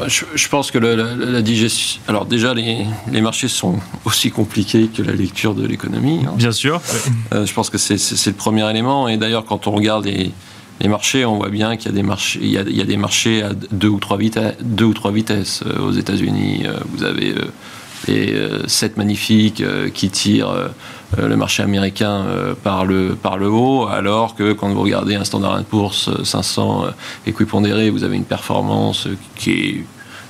[0.08, 2.02] je, pense que la, digestion.
[2.08, 6.22] Alors, déjà, les, marchés sont aussi compliqués que la lecture de l'économie.
[6.26, 6.34] Hein.
[6.36, 6.82] Bien sûr.
[7.34, 9.08] Euh, je pense que c'est le premier élément.
[9.08, 10.32] Et d'ailleurs, quand on regarde les,
[10.88, 13.52] marchés, on voit bien qu'il y a des marchés, il y a, des marchés à
[13.72, 14.56] deux ou trois vitesses.
[14.62, 15.62] Deux ou trois vitesses.
[15.66, 17.36] Euh, aux États-Unis, euh, vous avez
[18.08, 18.34] les
[18.68, 20.72] sept magnifiques qui tirent
[21.18, 22.26] le marché américain
[22.64, 26.86] par, le, par le haut, alors que quand vous regardez un standard bourse 500
[27.28, 29.86] équipondéré, vous avez une performance qui est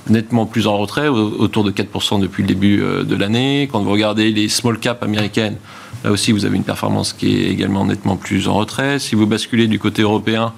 [0.09, 3.69] nettement plus en retrait, autour de 4% depuis le début euh, de l'année.
[3.71, 5.57] Quand vous regardez les small caps américaines,
[6.03, 8.99] là aussi vous avez une performance qui est également nettement plus en retrait.
[8.99, 10.53] Si vous basculez du côté européen,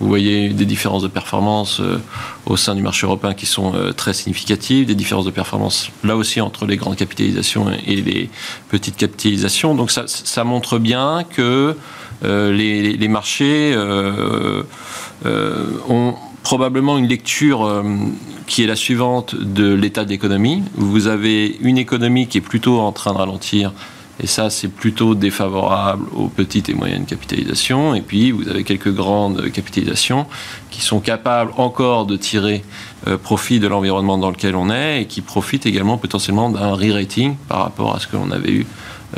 [0.00, 1.98] vous voyez des différences de performance euh,
[2.46, 6.16] au sein du marché européen qui sont euh, très significatives, des différences de performance là
[6.16, 8.30] aussi entre les grandes capitalisations et les
[8.68, 9.74] petites capitalisations.
[9.74, 11.76] Donc ça, montre bien que
[12.22, 13.76] les, marchés
[15.88, 16.14] ont
[16.46, 17.82] probablement une lecture euh,
[18.46, 20.62] qui est la suivante de l'état d'économie.
[20.76, 23.72] Vous avez une économie qui est plutôt en train de ralentir,
[24.18, 27.94] et ça, c'est plutôt défavorable aux petites et moyennes capitalisations.
[27.94, 30.26] Et puis, vous avez quelques grandes capitalisations
[30.70, 32.64] qui sont capables encore de tirer
[33.06, 37.36] euh, profit de l'environnement dans lequel on est et qui profitent également potentiellement d'un re-rating
[37.48, 38.66] par rapport à ce que l'on avait eu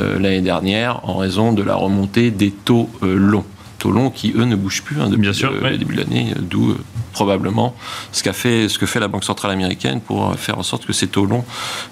[0.01, 3.45] euh, l'année dernière en raison de la remontée des taux longs
[3.77, 6.77] taux longs qui, eux, ne bougent plus hein, depuis le, début de l'année, d'où euh,
[7.13, 7.73] probablement
[8.11, 10.91] ce, qu'a fait, ce que fait la Banque centrale américaine pour faire en sorte que
[10.91, 11.45] ces taux longs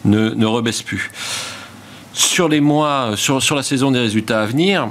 [0.03, 1.09] ne, ne rebaissent plus.
[2.17, 4.89] Sur les mois, sur, sur la saison des résultats à venir,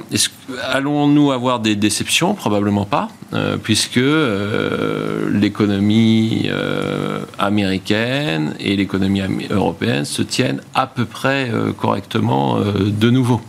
[0.62, 2.34] allons-nous avoir des déceptions?
[2.34, 11.04] Probablement pas, euh, puisque euh, l'économie euh, américaine et l'économie européenne se tiennent à peu
[11.04, 13.40] près correctement de nouveau.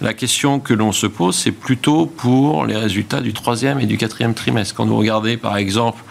[0.00, 3.96] La question que l'on se pose, c'est plutôt pour les résultats du troisième et du
[3.96, 4.74] quatrième trimestre.
[4.74, 6.02] Quand vous regardez, par exemple,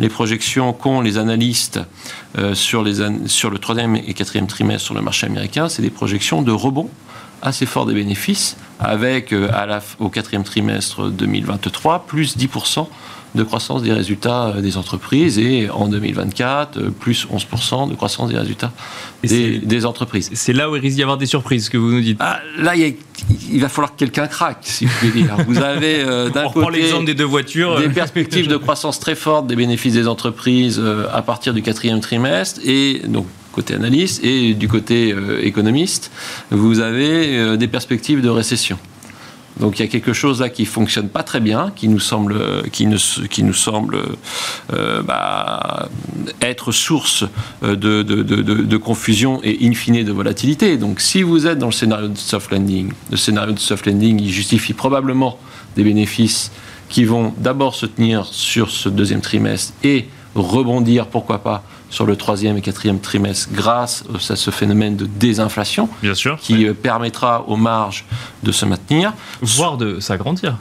[0.00, 1.80] les projections qu'ont les analystes
[2.38, 6.52] euh, sur, le troisième et quatrième trimestre sur le marché américain, c'est des projections de
[6.52, 6.88] rebond
[7.42, 9.48] assez fort des bénéfices, avec euh,
[10.00, 12.88] au quatrième trimestre 2023 plus 10%
[13.34, 18.30] de croissance des résultats euh, des entreprises et en 2024, euh, plus 11% de croissance
[18.30, 18.72] des résultats
[19.22, 20.30] des, entreprises.
[20.34, 22.18] C'est là où il risque d'y avoir des surprises, que vous nous dites.
[22.20, 25.36] Ah, là, il, va falloir que quelqu'un craque, si vous voulez dire.
[25.46, 27.78] Vous avez euh, d'un côté l'exemple des deux voitures.
[27.78, 32.60] Des perspectives de croissance très fortes des bénéfices des entreprises à partir du quatrième trimestre
[32.64, 36.10] et donc côté analyste et du côté économiste,
[36.50, 38.78] vous avez des perspectives de récession.
[39.58, 42.40] Donc il y a quelque chose là qui fonctionne pas très bien, qui nous semble,
[42.70, 43.98] qui nous, semble
[44.72, 45.88] euh, bah,
[46.40, 47.24] être source
[47.64, 50.76] euh, de, confusion et in fine de volatilité.
[50.76, 54.24] Donc si vous êtes dans le scénario de soft landing, le scénario de soft landing,
[54.28, 55.38] justifie probablement
[55.76, 56.52] des bénéfices
[56.88, 62.16] qui vont d'abord se tenir sur ce deuxième trimestre et rebondir, pourquoi pas, sur le
[62.16, 67.44] troisième et quatrième trimestre grâce à ce phénomène de désinflation Bien sûr, qui euh, permettra
[67.48, 68.04] aux marges
[68.42, 69.12] de se maintenir.
[69.40, 70.58] Voire de s'agrandir.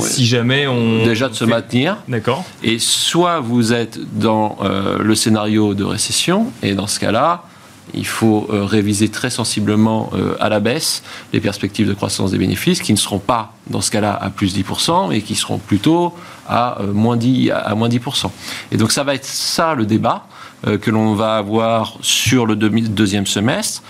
[0.00, 1.04] Si jamais on...
[1.04, 1.98] Déjà de se maintenir.
[2.08, 2.44] D'accord.
[2.62, 7.44] Et soit vous êtes dans euh, le scénario de récession, et dans ce cas-là,
[7.92, 10.10] il faut euh, réviser très sensiblement
[10.40, 13.90] à la baisse les perspectives de croissance des bénéfices qui ne seront pas dans ce
[13.90, 16.14] cas-là à plus 10% mais qui seront plutôt
[16.48, 18.30] à, moins 10, à moins 10%.
[18.72, 20.26] Et donc ça va être ça le débat.
[20.66, 23.82] Euh, que l'on va avoir sur le deuxième semestre.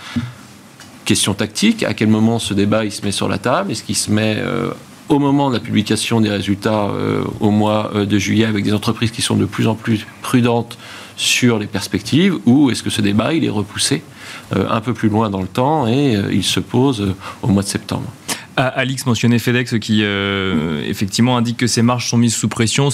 [1.05, 3.71] Question tactique, à quel moment ce débat il se met sur la table?
[3.71, 4.71] Est-ce qu'il se met euh,
[5.07, 9.11] au moment de la publication des résultats euh, au mois de juillet avec des entreprises
[9.11, 10.77] qui sont de plus en plus prudentes
[11.15, 12.35] sur les perspectives?
[12.45, 14.03] Ou est-ce que ce débat il est repoussé
[14.51, 18.11] un peu plus loin dans le temps et il se pose au mois de septembre?
[18.57, 22.89] Ah, Alix mentionnait FedEx qui effectivement indique que ces marges sont mises sous pression.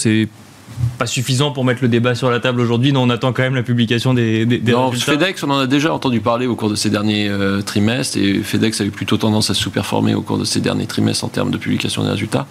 [0.98, 2.94] Pas suffisant pour mettre le débat sur la table aujourd'hui.
[2.94, 5.14] Non, on attend quand même la publication des, des, non, résultats.
[5.14, 8.42] FedEx, on en a déjà entendu parler au cours de ces derniers euh, trimestres et
[8.42, 11.52] FedEx a eu plutôt tendance à sous-performer au cours de ces derniers trimestres en termes
[11.52, 12.48] de publication des résultats.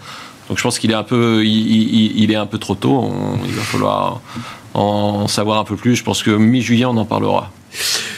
[0.49, 3.13] Donc je pense qu'il est un peu, il, est un peu trop tôt.
[3.47, 4.21] il va falloir
[4.75, 5.95] en savoir un peu plus.
[5.95, 7.53] Je pense que mi-juillet, on en parlera.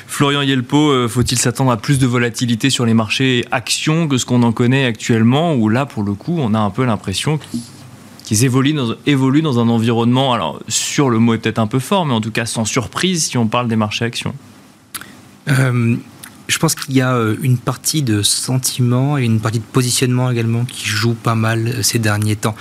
[0.06, 4.26] Florian Yelpo, euh, faut-il s'attendre à plus de volatilité sur les marchés actions que ce
[4.26, 7.38] qu'on en connaît actuellement Où là, pour le coup, on a un peu l'impression
[8.32, 12.14] qu'ils évoluent dans, un environnement, alors sur le mot est peut-être un peu fort, mais
[12.14, 14.34] en tout cas sans surprise si on parle des marchés actions
[15.48, 15.96] euh,
[16.48, 20.30] je pense qu'il y a euh, une partie de sentiment et une partie de positionnement
[20.30, 22.54] également qui joue pas mal ces derniers temps.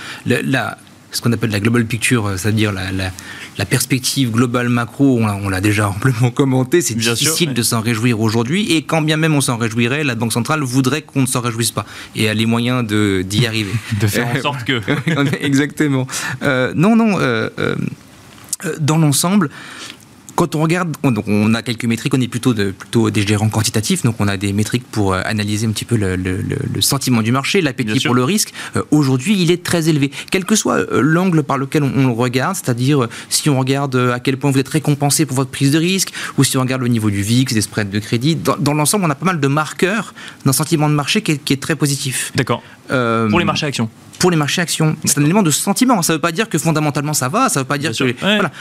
[1.12, 5.60] Ce qu'on appelle la global picture, euh, c'est-à-dire la, la, perspective globale macro, on l'a
[5.60, 9.56] déjà amplement commenté, c'est difficile de s'en réjouir aujourd'hui, et quand bien même on s'en
[9.56, 13.46] réjouirait, la Banque centrale voudrait qu'on ne s'en réjouisse pas, et a les moyens d'y
[13.46, 13.72] arriver.
[14.00, 14.80] de faire en sorte que...
[15.40, 16.06] Exactement.
[16.42, 17.48] Euh, non, non, euh,
[18.80, 19.50] dans l'ensemble,
[20.42, 24.02] quand on regarde, on, a quelques métriques, on est plutôt, de, plutôt des gérants quantitatifs,
[24.02, 27.60] donc on a des métriques pour euh, analyser un petit peu le, sentiment du marché,
[27.60, 28.52] l'appétit pour le risque.
[28.74, 30.10] Euh, aujourd'hui, il est très élevé.
[30.32, 34.18] Quel que soit euh, l'angle par lequel on, le regarde, c'est-à-dire si on regarde à
[34.18, 36.88] quel point vous êtes récompensé pour votre prise de risque, ou si on regarde le
[36.88, 40.12] niveau du VIX, des spreads de crédit, dans, l'ensemble, on a pas mal de marqueurs
[40.44, 42.32] d'un sentiment de marché qui est, très positif.
[42.34, 42.64] D'accord.
[42.88, 43.88] pour les marchés actions
[44.22, 44.94] pour les marchés actions.
[45.04, 46.00] C'est un élément de sentiment.
[46.00, 47.48] Ça ne veut pas dire que fondamentalement ça va.
[47.48, 48.14] Ça ne veut pas dire que.
[48.20, 48.52] Voilà.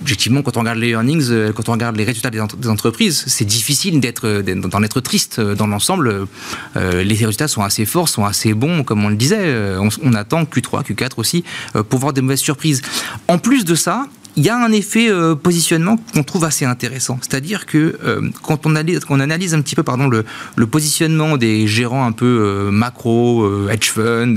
[0.00, 3.44] Objectivement, quand on regarde les earnings, euh, quand on regarde les résultats des, entreprises, c'est
[3.44, 6.28] difficile d'être, euh, d'en être triste euh, dans l'ensemble.
[6.76, 9.76] les résultats sont assez forts, sont assez bons, comme on le disait.
[9.76, 11.42] On, on attend Q3, Q4 aussi
[11.88, 12.80] pour voir des mauvaises surprises.
[13.26, 17.18] En plus de ça, il y a un effet euh, positionnement qu'on trouve assez intéressant.
[17.20, 20.24] C'est-à-dire que euh, quand on analyse, on analyse un petit peu pardon, le,
[20.56, 24.36] le positionnement des gérants un peu euh, macro, hedge fund,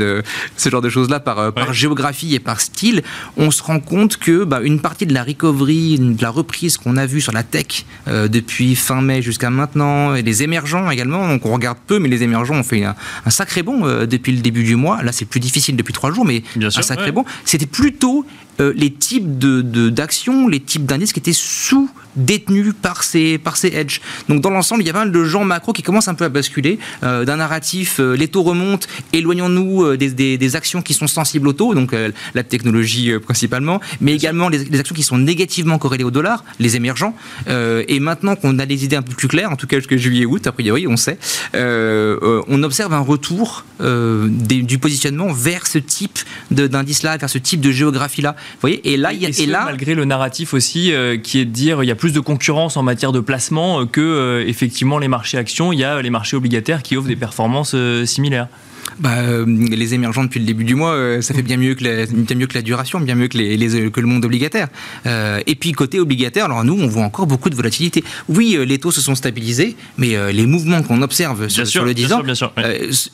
[0.58, 3.04] ce genre de choses-là par, par, géographie et par style,
[3.38, 6.98] on se rend compte que bah, une partie de la recovery, de la reprise qu'on
[6.98, 11.46] a vue sur la tech depuis fin mai jusqu'à maintenant, et les émergents également, donc
[11.46, 12.96] on regarde peu, mais les émergents ont fait un,
[13.30, 15.04] sacré bond depuis le début du mois.
[15.04, 17.26] Là, c'est plus difficile depuis trois jours, mais un sacré bond.
[17.44, 18.26] C'était plutôt
[18.60, 23.68] les types d'actions, de, les types d'indices qui étaient sous détenus par ces, par ces
[23.70, 24.02] hedges.
[24.30, 26.26] Donc dans l'ensemble, il y a pas mal de gens macro qui commencent un peu
[26.26, 30.82] à basculer euh, d'un narratif, euh, les taux remontent, éloignons-nous euh, des, des, des, actions
[30.82, 31.94] qui sont sensibles aux taux, donc
[32.34, 36.76] la technologie principalement, mais également les, les, actions qui sont négativement corrélées au dollar, les
[36.76, 37.16] émergents.
[37.48, 40.48] et maintenant qu'on a des idées un peu plus claires, en tout cas jusqu'à juillet-août,
[40.48, 41.18] a priori, on sait,
[41.54, 46.20] on observe un retour des, du positionnement vers ce type
[46.52, 48.36] d'indice-là, vers ce type de géographie-là.
[48.38, 51.46] Vous voyez Et là, il y a, et, là, malgré le narratif aussi qui est
[51.46, 54.48] de dire il y a plus plus de concurrence en matière de placement que euh,
[54.48, 55.74] effectivement les marchés actions.
[55.74, 58.48] Il y a les marchés obligataires qui offrent des performances euh, similaires.
[59.00, 61.84] Bah, euh, les émergents depuis le début du mois, euh, ça fait bien mieux que
[61.84, 64.68] la, bien mieux que la duration, bien mieux que, les, les, que le monde obligataire.
[65.06, 68.04] Euh, et puis côté obligataire, alors nous, on voit encore beaucoup de volatilité.
[68.30, 72.24] Oui, les taux se sont stabilisés, mais les mouvements qu'on observe sur, le 10 ans,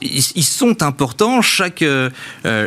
[0.01, 1.41] ils, sont importants.
[1.41, 1.83] Chaque,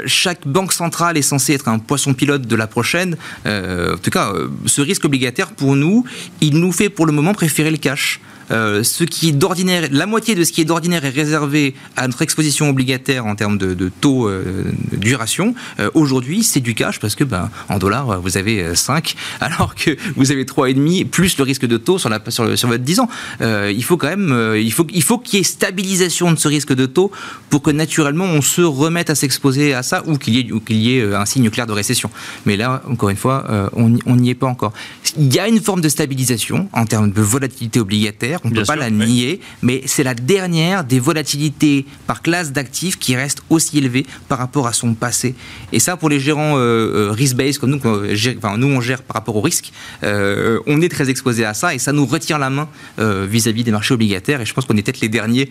[0.06, 3.16] chaque banque centrale est censée être un poisson pilote de la prochaine.
[3.46, 4.32] en tout cas,
[4.66, 6.04] ce risque obligataire, pour nous,
[6.40, 8.20] il nous fait pour le moment préférer le cash.
[8.50, 12.22] Euh, ce qui d'ordinaire, la moitié de ce qui est d'ordinaire est réservé à notre
[12.22, 15.54] exposition obligataire en termes de, taux euh, duration.
[15.80, 19.96] Euh, aujourd'hui, c'est du cash parce que ben, en dollars, vous avez 5, alors que
[20.16, 23.08] vous avez 3,5 plus le risque de taux sur, la, sur, votre 10 ans.
[23.40, 26.74] il faut quand même, il faut, il faut qu'il y ait stabilisation de ce risque
[26.74, 27.10] de taux
[27.50, 30.98] pour que naturellement on se remette à s'exposer à ça ou qu'il y, qu'il y
[30.98, 32.10] ait un signe clair de récession.
[32.46, 34.72] Mais là, encore une fois, on n'y est pas encore.
[35.16, 38.64] Il y a une forme de stabilisation en termes de volatilité obligataire on ne peut
[38.64, 43.78] pas la nier, mais c'est la dernière des volatilités par classe d'actifs qui reste aussi
[43.78, 45.34] élevée par rapport à son passé.
[45.72, 49.14] Et ça, pour les gérants euh, euh, risk-based comme nous, enfin, nous on gère par
[49.14, 52.50] rapport au risque, euh, on est très exposé à ça et ça nous retient la
[52.50, 52.68] main
[52.98, 54.40] vis-à-vis des marchés obligataires.
[54.40, 55.50] Et je pense qu'on est peut-être les derniers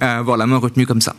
[0.00, 1.16] à avoir la main retenue comme ça.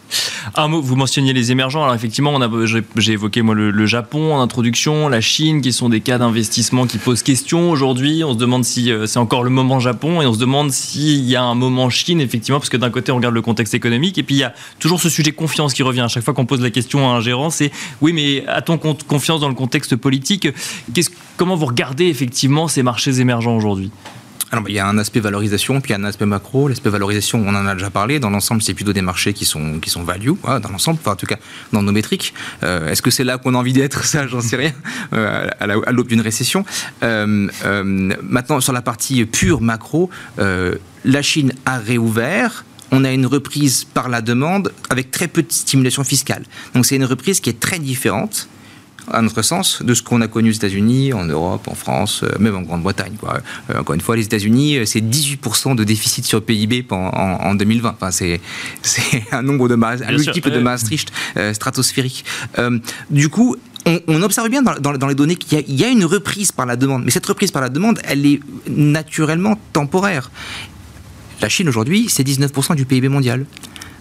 [0.55, 1.83] Un mot, vous mentionniez les émergents.
[1.83, 6.17] Alors effectivement, j'ai évoqué moi le, Japon en introduction, la Chine, qui sont des cas
[6.17, 8.23] d'investissement qui posent question aujourd'hui.
[8.23, 11.27] On se demande si c'est encore le moment Japon et on se demande si s'il
[11.27, 14.17] y a un moment Chine, effectivement, parce que d'un côté, on regarde le contexte économique,
[14.17, 16.01] et puis il y a toujours ce sujet confiance qui revient.
[16.01, 17.71] À chaque fois qu'on pose la question à un gérant, c'est
[18.01, 20.47] oui, mais a-t-on confiance dans le contexte politique?
[21.37, 23.91] Comment vous regardez effectivement ces marchés émergents aujourd'hui?
[24.51, 26.67] Alors, il y a un aspect valorisation, puis il y a un aspect macro.
[26.67, 28.19] L'aspect valorisation, on en a déjà parlé.
[28.19, 31.25] Dans l'ensemble, c'est plutôt des marchés qui sont, qui sont value, dans l'ensemble, en tout
[31.25, 31.37] cas,
[31.73, 32.33] dans nos métriques.
[32.63, 34.71] Euh, est-ce que c'est là qu'on a envie d'être Ça, j'en sais rien,
[35.13, 36.63] euh, à l'aube d'une récession.
[37.03, 37.47] Euh,
[38.21, 44.09] maintenant, sur la partie pure macro, la Chine a réouvert on a une reprise par
[44.09, 46.43] la demande avec très peu de stimulation fiscale.
[46.75, 48.47] Donc c'est une reprise qui est très différente
[49.11, 52.55] à notre sens, de ce qu'on a connu aux États-Unis, en Europe, en France, même
[52.55, 53.13] en Grande-Bretagne.
[53.75, 57.95] encore une fois, les États-Unis, c'est 18% de déficit sur PIB en, en 2020.
[57.99, 58.39] Enfin, c'est
[59.31, 61.11] un nombre de un multiple de Maastricht
[61.53, 62.25] stratosphérique.
[63.09, 66.75] du coup, on, observe bien dans, les données qu'il y, a une reprise par la
[66.75, 70.31] demande, mais cette reprise par la demande, elle est naturellement temporaire.
[71.41, 73.45] La Chine aujourd'hui, c'est 19% du PIB mondial.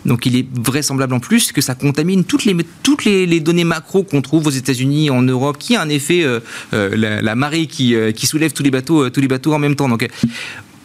[0.07, 4.03] Donc il est vraisemblable en plus que ça contamine toutes les, toutes les, données macro
[4.03, 6.41] qu'on trouve aux États-Unis, en Europe, qui a un effet euh,
[6.73, 9.77] euh, la, marée qui, euh, qui, soulève tous les bateaux, tous les bateaux en même
[9.77, 9.89] temps.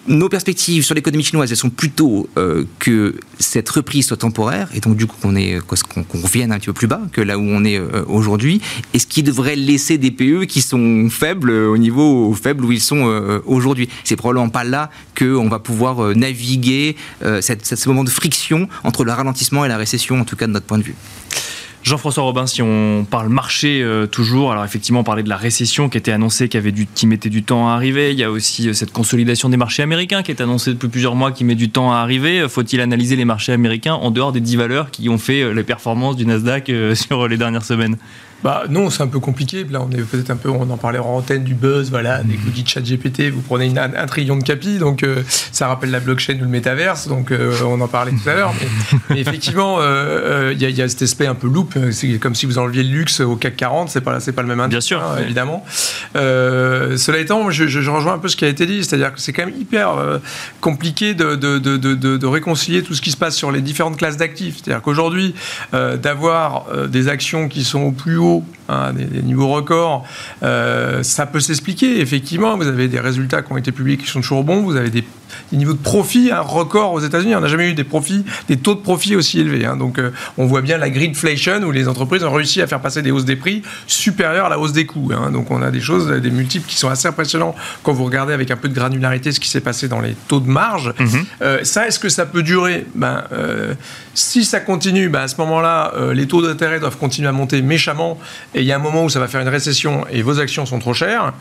[0.10, 4.80] Nos perspectives sur l'économie chinoise, elles sont plutôt euh, que cette reprise soit temporaire, et
[4.80, 7.64] donc du coup qu'on qu'on revienne un petit peu plus bas que là où on
[7.64, 8.60] est euh, aujourd'hui,
[8.94, 12.82] et ce qui devrait laisser des PE qui sont faibles au niveau faible où ils
[12.82, 13.88] sont euh, aujourd'hui?
[14.04, 19.64] C'est probablement pas là qu'on va pouvoir naviguer ce moment de friction entre le ralentissement
[19.64, 20.96] et la récession, en tout cas de notre point de vue.
[21.84, 25.88] Jean-François Robin, si on parle marché euh, toujours, alors effectivement on parlait de la récession
[25.88, 28.12] qui était annoncée, qui, avait du, qui mettait du temps à arriver.
[28.12, 31.16] Il y a aussi euh, cette consolidation des marchés américains qui est annoncée depuis plusieurs
[31.16, 32.48] mois, qui met du temps à arriver.
[32.50, 35.64] Faut-il analyser les marchés américains en dehors des 10 valeurs qui ont fait euh, les
[35.64, 37.98] performances du Nasdaq sur les dernières semaines?
[38.44, 39.66] Bah non, c'est un peu compliqué.
[39.70, 42.36] Là, on est peut-être un peu, on en parlait en antenne du buzz, voilà, des
[42.36, 46.00] cookies de chat GPT, vous prenez un, trillion de capi, donc euh, ça rappelle la
[46.00, 48.54] blockchain ou le métaverse, donc euh, on en parlait tout à l'heure.
[49.10, 52.58] Mais, effectivement, euh, il y, a cet aspect un peu loop, c'est comme si vous
[52.58, 55.04] enleviez le luxe au CAC 40, c'est pas, c'est pas le même indice, Bien sûr,
[55.04, 55.66] hein, évidemment.
[56.14, 59.34] cela étant, je, je, rejoins un peu ce qui a été dit, c'est-à-dire que c'est
[59.34, 59.90] quand même hyper
[60.62, 64.18] compliqué de, de, de, de, réconcilier tout ce qui se passe sur les différentes classes
[64.18, 64.58] d'actifs.
[64.64, 65.36] C'est-à-dire qu'aujourd'hui,
[65.74, 68.29] d'avoir des actions qui sont au plus haut
[68.72, 70.06] Hein, des, niveaux records,
[70.44, 72.02] euh, ça peut s'expliquer.
[72.02, 74.92] Effectivement, vous avez des résultats qui ont été publiés qui sont toujours bons, vous avez
[74.92, 75.04] des
[75.52, 77.36] des niveaux de profit, un record aux États-Unis.
[77.36, 79.66] On n'a jamais eu des profits, des taux de profit aussi élevés.
[79.66, 79.78] Hein.
[79.78, 83.02] Donc, euh, on voit bien la greedflation où les entreprises ont réussi à faire passer
[83.02, 85.12] des hausses des prix supérieures à la hausse des coûts.
[85.14, 85.32] Hein.
[85.32, 88.52] Donc, on a des choses, des multiples qui sont assez impressionnants quand vous regardez avec
[88.52, 90.94] un peu de granularité ce qui s'est passé dans les taux de marge.
[91.00, 91.26] Mm-hmm.
[91.42, 92.86] Euh, ça, est-ce que ça peut durer?
[92.96, 93.74] Ben, euh,
[94.14, 98.20] Si ça continue, ben, à ce moment-là, les taux d'intérêt doivent continuer à monter méchamment.
[98.54, 100.66] Et il y a un moment où ça va faire une récession et vos actions
[100.66, 101.34] sont trop chères.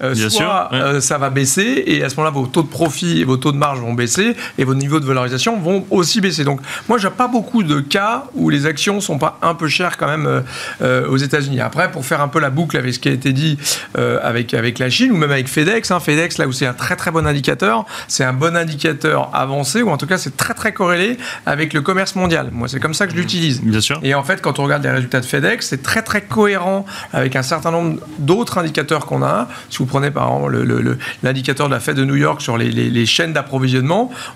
[0.00, 0.68] soit sûr,
[1.00, 3.80] ça va baisser et à ce moment-là, vos taux de profit vos taux de marge
[3.80, 6.44] vont baisser et vos niveaux de valorisation vont aussi baisser.
[6.44, 9.96] Donc, moi, j'ai pas beaucoup de cas où les actions sont pas un peu chères
[9.96, 10.40] quand même euh,
[10.82, 11.60] euh, aux États-Unis.
[11.60, 13.58] Après, pour faire un peu la boucle avec ce qui a été dit
[13.98, 16.72] euh, avec, avec la Chine ou même avec FedEx, hein, FedEx, là où c'est un
[16.72, 20.54] très très bon indicateur, c'est un bon indicateur avancé ou en tout cas, c'est très
[20.54, 22.50] très corrélé avec le commerce mondial.
[22.52, 23.60] Moi, c'est comme ça que je l'utilise.
[23.62, 24.00] Bien sûr.
[24.02, 27.36] Et en fait, quand on regarde les résultats de FedEx, c'est très très cohérent avec
[27.36, 29.48] un certain nombre d'autres indicateurs qu'on a.
[29.68, 30.64] Si vous prenez par exemple
[31.22, 33.06] l'indicateur de la Fed de New York sur les, les, les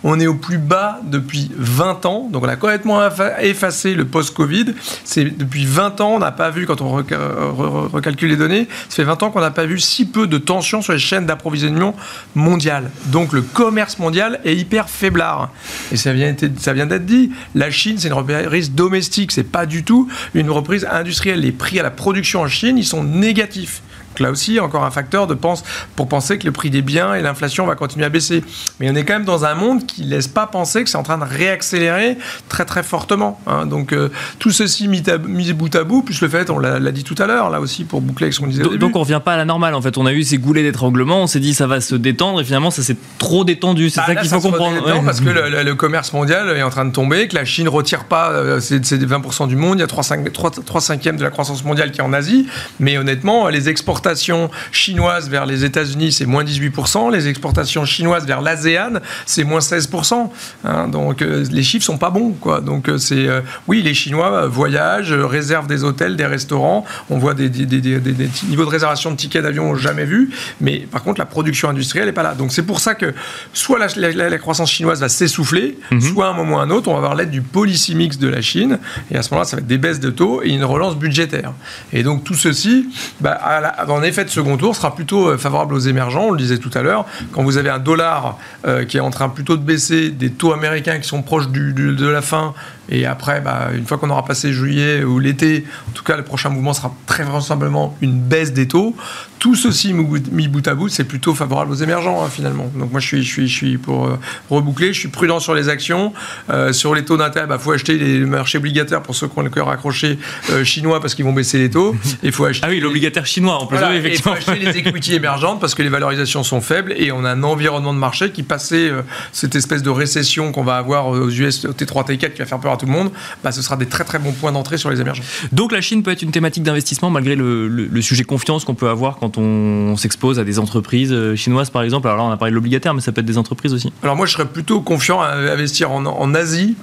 [0.03, 2.29] On est au plus bas depuis 20 ans.
[2.31, 3.01] Donc on a complètement
[3.41, 4.75] effacé le post-Covid.
[5.05, 9.05] C'est depuis 20 ans, on n'a pas vu, quand on recalcule les données, ça fait
[9.05, 11.95] 20 ans qu'on n'a pas vu si peu de tension sur les chaînes d'approvisionnement
[12.35, 12.91] mondiales.
[13.07, 15.51] Donc le commerce mondial est hyper faiblard.
[15.93, 17.31] Et ça vient, ça vient d'être dit.
[17.55, 19.33] La Chine, c'est une reprise domestique.
[19.33, 21.41] C'est pas du tout une reprise industrielle.
[21.41, 23.83] Les prix à la production en Chine, ils sont négatifs
[24.23, 25.65] là aussi, encore un facteur de pense,
[25.97, 28.45] pour penser que le prix des biens et l'inflation va continuer à baisser.
[28.81, 30.99] Mais on est quand même dans un monde qui ne laisse pas penser que c'est
[30.99, 32.17] en train de réaccélérer
[32.49, 33.41] très très fortement.
[33.47, 33.67] Hein.
[33.67, 37.05] Donc euh, tout ceci mis, mis, bout à bout, plus le fait, on l'a dit
[37.05, 38.63] tout à l'heure, là aussi pour boucler avec ce qu'on disait.
[38.63, 39.99] Donc, donc on revient pas à la normale en fait.
[39.99, 42.71] On a eu ces goulets d'étranglement, on s'est dit ça va se détendre et finalement
[42.71, 43.91] ça s'est trop détendu.
[43.91, 44.83] C'est bah, ça qu'il faut comprendre.
[45.05, 48.31] Parce que le, commerce mondial est en train de tomber, que la Chine retire pas
[48.31, 51.31] euh, ses, 20% du monde, il y a 3, 5, 3, 3 cinquièmes de la
[51.31, 52.47] croissance mondiale qui est en Asie.
[52.79, 57.11] Mais honnêtement, les exportations exportations chinoises vers les États-Unis, c'est moins 18%.
[57.11, 60.29] Les exportations chinoises vers l'ASEAN, c'est moins 16%.
[60.65, 60.89] Hein.
[60.89, 62.33] donc euh, les chiffres sont pas bons.
[62.33, 62.61] Quoi.
[62.61, 66.85] Donc euh, c'est euh, oui, les Chinois voyagent, réservent des hôtels, des restaurants.
[67.09, 70.31] On voit des, niveaux de réservation de tickets d'avion jamais vus.
[70.61, 72.35] Mais par contre, la production industrielle n'est pas là.
[72.35, 73.15] Donc c'est pour ça que
[73.55, 76.01] soit la, croissance chinoise va s'essouffler, mhm.
[76.01, 78.19] soit à un moment ou à un autre, on va avoir l'aide du policy mix
[78.19, 78.79] de la Chine.
[79.11, 81.55] Et à ce moment-là, ça va être des baisses de taux et une relance budgétaire.
[81.93, 82.91] Et donc tout ceci,
[83.21, 86.31] bah, à la, en effet de second tour sera plutôt euh, favorable aux émergents, on
[86.33, 87.07] le disait tout à l'heure.
[87.33, 90.53] Quand vous avez un dollar euh, qui est en train plutôt de baisser, des taux
[90.53, 92.55] américains qui sont proches de la fin,
[92.89, 96.25] et après, bah, une fois qu'on aura passé juillet ou l'été, en tout cas, le
[96.25, 98.95] prochain mouvement sera très vraisemblablement une baisse des taux.
[99.39, 102.71] tout ceci mis bout à bout, c'est plutôt favorable aux émergents hein, finalement.
[102.75, 104.19] Donc moi je suis, je suis, je suis pour euh,
[104.51, 106.13] reboucler, je suis prudent sur les actions,
[106.51, 107.47] euh, sur les taux d'intérêt.
[107.47, 110.19] Il bah, faut acheter les marchés obligataires pour ceux qui ont le cœur accroché
[110.51, 111.95] euh, chinois parce qu'ils vont baisser les taux.
[112.23, 112.67] Il faut acheter.
[112.67, 113.59] Ah oui, l'obligataire chinois.
[113.61, 113.97] On peut voilà.
[113.97, 117.31] Il faut acheter les equities émergentes parce que les valorisations sont faibles et on a
[117.31, 118.91] un environnement de marché qui passait
[119.33, 122.61] cette espèce de récession qu'on va avoir aux US, au T3, T4 qui va faire
[122.61, 123.11] peur à tout le monde.
[123.43, 125.23] Bah, ce sera des très très bons points d'entrée sur les émergents.
[125.53, 128.89] Donc la Chine peut être une thématique d'investissement malgré le, le sujet confiance qu'on peut
[128.89, 132.09] avoir quand on s'expose à des entreprises euh, chinoises, par exemple.
[132.09, 133.93] Alors là, on a parlé de l'obligataire, mais ça peut être des entreprises aussi.
[134.03, 136.77] Alors moi, je serais plutôt confiant à investir en, en Asie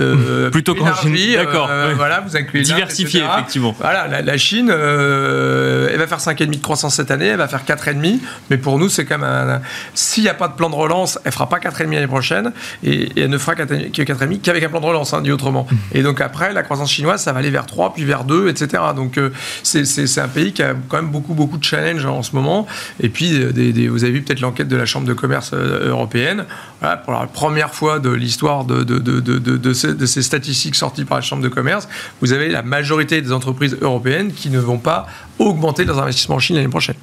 [0.00, 1.14] euh, Plutôt qu'en Chine.
[1.36, 1.68] D'accord.
[1.70, 3.74] Euh, voilà, vous incluez Diversifié, effectivement.
[3.78, 7.64] Voilà, la, Chine, euh, elle va faire 5,5 de croissance cette année, elle va faire
[7.64, 8.18] 4,5.
[8.50, 9.60] Mais pour nous, c'est quand même un.
[9.94, 12.52] S'il n'y a pas de plan de relance, elle fera pas 4,5 l'année prochaine.
[12.82, 15.66] Et, elle ne fera 4,5 qu'avec un plan de relance, hein, dit autrement.
[15.92, 18.82] Et donc après, la croissance chinoise, ça va aller vers 3, puis vers 2, etc.
[18.96, 19.18] Donc
[19.62, 22.66] c'est un pays qui a quand même beaucoup, beaucoup de challenges en ce moment.
[23.00, 23.44] Et puis,
[23.88, 26.44] vous avez vu peut-être l'enquête de la Chambre de commerce européenne.
[26.84, 31.06] Voilà, pour la première fois de l'histoire de, de, de, de de ces statistiques sorties
[31.06, 31.88] par la Chambre de commerce,
[32.20, 35.06] vous avez la majorité des entreprises européennes qui ne vont pas
[35.38, 36.96] augmenter leurs investissements en Chine l'année prochaine.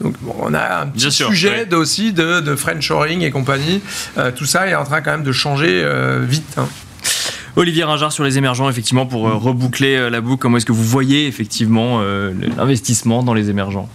[0.00, 3.82] Donc on a un petit sujet aussi de, de Shoring et compagnie.
[4.16, 6.54] Euh, tout ça est en train quand même de changer euh, vite.
[6.56, 6.66] Hein.
[7.56, 10.82] Olivier Ringard sur les émergents, effectivement, pour euh, reboucler la boucle, comment est-ce que vous
[10.82, 12.00] voyez effectivement
[12.56, 13.86] l'investissement dans les émergents?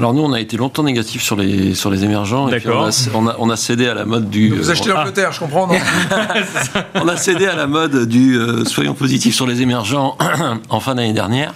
[0.00, 2.48] Alors nous, on a été longtemps négatif sur les, sur les émergents.
[2.48, 4.48] Et puis on, a, on, a, cédé à la mode du...
[4.48, 5.34] Vous achetez l'Angleterre, ah.
[5.34, 5.74] je comprends, non
[6.94, 10.16] On a cédé à la mode du euh, soyons positifs sur les émergents
[10.70, 11.52] en fin d'année dernière.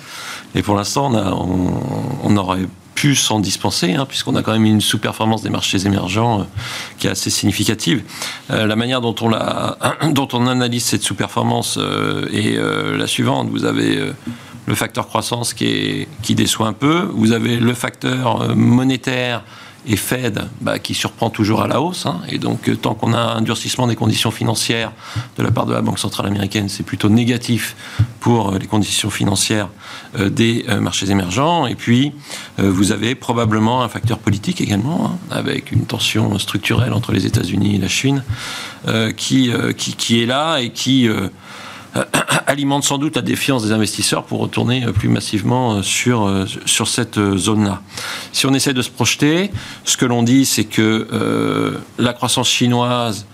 [0.54, 1.80] Et pour l'instant, on,
[2.22, 6.40] on, aurait pu s'en dispenser, hein, puisqu'on a quand même une sous-performance des marchés émergents
[6.40, 6.44] euh,
[6.98, 8.02] qui est assez significative.
[8.50, 9.78] Euh, la manière dont on, la,
[10.10, 11.78] dont on analyse cette sous-performance
[12.30, 12.58] est
[12.94, 13.48] la suivante.
[13.48, 14.12] Vous avez
[14.66, 17.08] le facteur croissance qui, déçoit un peu.
[17.12, 19.44] Vous avez le facteur euh, monétaire
[19.86, 22.06] et Fed bah, qui surprend toujours à la hausse.
[22.06, 22.22] Hein.
[22.30, 24.92] Et donc, euh, tant qu'on a un durcissement des conditions financières
[25.36, 27.76] de la part de la Banque centrale américaine, c'est plutôt négatif
[28.20, 29.68] pour euh, les conditions financières
[30.18, 31.66] des marchés émergents.
[31.66, 32.12] Et puis,
[32.58, 37.74] vous avez probablement un facteur politique également, hein, avec une tension structurelle entre les États-Unis
[37.74, 38.22] et la Chine,
[39.16, 41.08] qui, est là et qui
[42.46, 46.88] alimente sans doute la défiance des investisseurs pour retourner euh, plus massivement euh, sur, sur
[46.88, 47.80] cette zone-là.
[48.32, 49.50] Si on essaie de se projeter,
[49.84, 53.26] ce que l'on dit, c'est que la croissance chinoise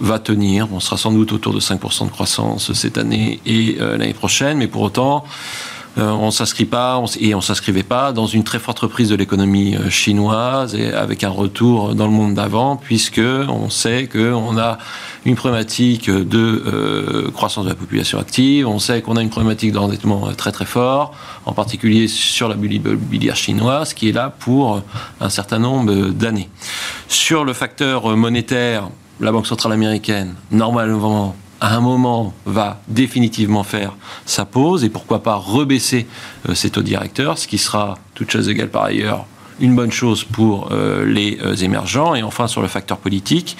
[0.00, 0.68] va tenir.
[0.72, 4.66] On sera sans doute autour de 5% de croissance cette année et l'année prochaine, mais
[4.66, 5.24] pour autant,
[5.96, 9.76] on ne s'inscrit pas et on s'inscrivait pas dans une très forte reprise de l'économie
[9.88, 14.78] chinoise et avec un retour dans le monde d'avant, puisque on sait qu'on a
[15.24, 18.66] une problématique de euh, croissance de la population active.
[18.66, 21.14] On sait qu'on a une problématique d'endettement euh, très très fort,
[21.44, 22.80] en particulier sur la bulle
[23.34, 24.82] chinoise, qui est là pour
[25.20, 26.48] un certain nombre d'années.
[27.08, 28.88] Sur le facteur monétaire,
[29.20, 33.92] la Banque centrale américaine, normalement, à un moment, va définitivement faire
[34.26, 36.06] sa pause et pourquoi pas rebaisser
[36.48, 39.26] euh, ses taux directeurs, ce qui sera, toute chose égale par ailleurs,
[39.60, 40.70] une bonne chose pour
[41.04, 42.14] les émergents.
[42.14, 43.58] Et enfin, sur le facteur politique,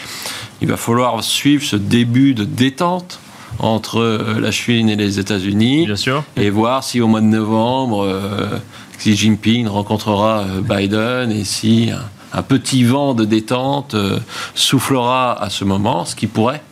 [0.63, 3.21] il va falloir suivre ce début de détente
[3.59, 5.87] entre euh, la Chine et les États-Unis.
[6.37, 8.59] Et voir si au mois de novembre, euh,
[8.99, 11.91] Xi Jinping rencontrera euh, Biden et si
[12.33, 13.97] un petit vent de détente
[14.55, 16.63] soufflera à ce moment, ce qui pourrait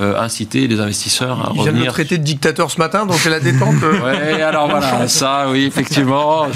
[0.00, 1.66] euh, inciter les investisseurs à revenir.
[1.66, 3.76] Il vient de traiter de dictateur ce matin, donc c'est la détente.
[3.82, 4.34] Euh.
[4.34, 6.46] oui, alors voilà, ça, oui, effectivement.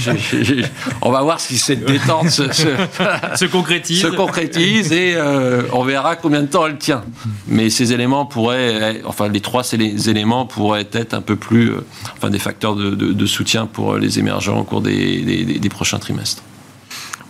[1.03, 2.45] on va voir si cette détente se,
[3.37, 4.01] se, concrétise.
[4.01, 7.05] Se concrétise et euh, on verra combien de temps elle tient.
[7.47, 11.73] Mais ces éléments pourraient, enfin, les trois éléments pourraient être un peu plus,
[12.17, 16.43] enfin, des facteurs de, soutien pour les émergents au cours des prochains trimestres.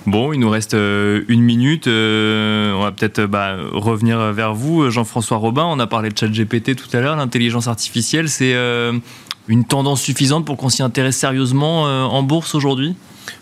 [0.06, 1.88] Bon, il nous reste euh, une minute.
[1.88, 5.64] Euh, on va peut-être bah, revenir vers vous, Jean-François Robin.
[5.64, 7.16] On a parlé de ChatGPT tout à l'heure.
[7.16, 8.92] L'intelligence artificielle, c'est euh,
[9.48, 12.94] une tendance suffisante pour qu'on s'y intéresse sérieusement en bourse aujourd'hui?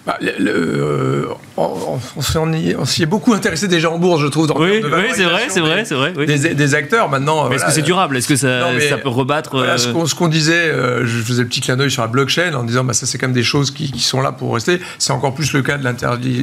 [0.07, 1.25] Bah, euh,
[1.57, 4.49] on, s'y est beaucoup intéressé déjà en bourse, je trouve.
[4.49, 6.13] Dans oui, oui c'est vrai, c'est vrai, c'est vrai.
[6.27, 7.51] Des, acteurs maintenant.
[7.51, 8.17] est-ce que c'est durable?
[8.19, 11.63] Est-ce que ça, ça, peut rebattre euh, Ce qu'on disait, euh, je faisais le petit
[11.63, 13.99] clin d'œil sur la blockchain en disant, bah, ça c'est quand même des choses qui,
[13.99, 14.81] sont là pour rester.
[14.99, 15.85] C'est encore plus le cas de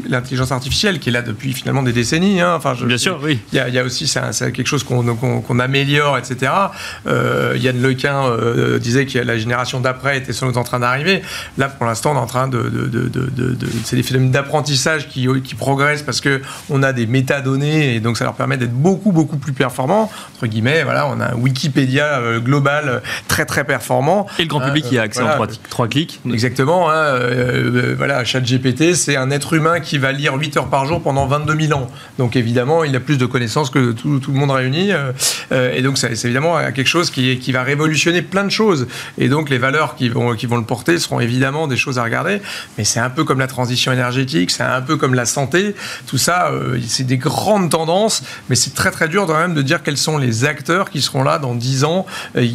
[0.10, 2.42] l'intelligence artificielle qui est là depuis finalement des décennies.
[2.42, 2.56] Hein.
[2.56, 3.40] Enfin, Bien sûr, oui.
[3.54, 6.52] Il y, a aussi c'est quelque chose qu'on améliore, etc.
[7.06, 8.24] Yann Lequin
[8.80, 11.22] disait que la génération d'après était sans doute en train d'arriver.
[11.60, 12.62] Là, pour l'instant, on est en train de
[13.84, 18.18] c'est des phénomènes d'apprentissage qui, qui progresse parce que on a des métadonnées et donc
[18.18, 20.12] ça leur permet d'être beaucoup beaucoup plus performants.
[20.36, 24.28] Entre guillemets, voilà, on a un Wikipédia euh, global très très performant.
[24.40, 26.20] Et le grand public qui a accès en trois, clics.
[26.32, 26.90] Exactement.
[26.90, 31.02] Hein, euh, voilà, ChatGPT, c'est un être humain qui va lire 8 heures par jour
[31.02, 31.90] pendant 22 000 ans.
[32.18, 34.92] Donc évidemment, il a plus de connaissances que tout, tout le monde réuni.
[35.52, 38.88] et donc c'est évidemment quelque chose qui, qui va révolutionner plein de choses.
[39.18, 42.04] Et donc les valeurs qui vont, qui vont le porter seront évidemment des choses à
[42.04, 42.42] regarder.
[42.78, 45.76] Mais c'est un peu comme la transition énergétique, c'est un peu comme la santé.
[46.08, 49.62] Tout ça, euh, c'est des grandes tendances, mais c'est très très dur quand même de
[49.62, 52.06] dire quels sont les acteurs qui seront là dans 10 ans
[52.36, 52.46] et,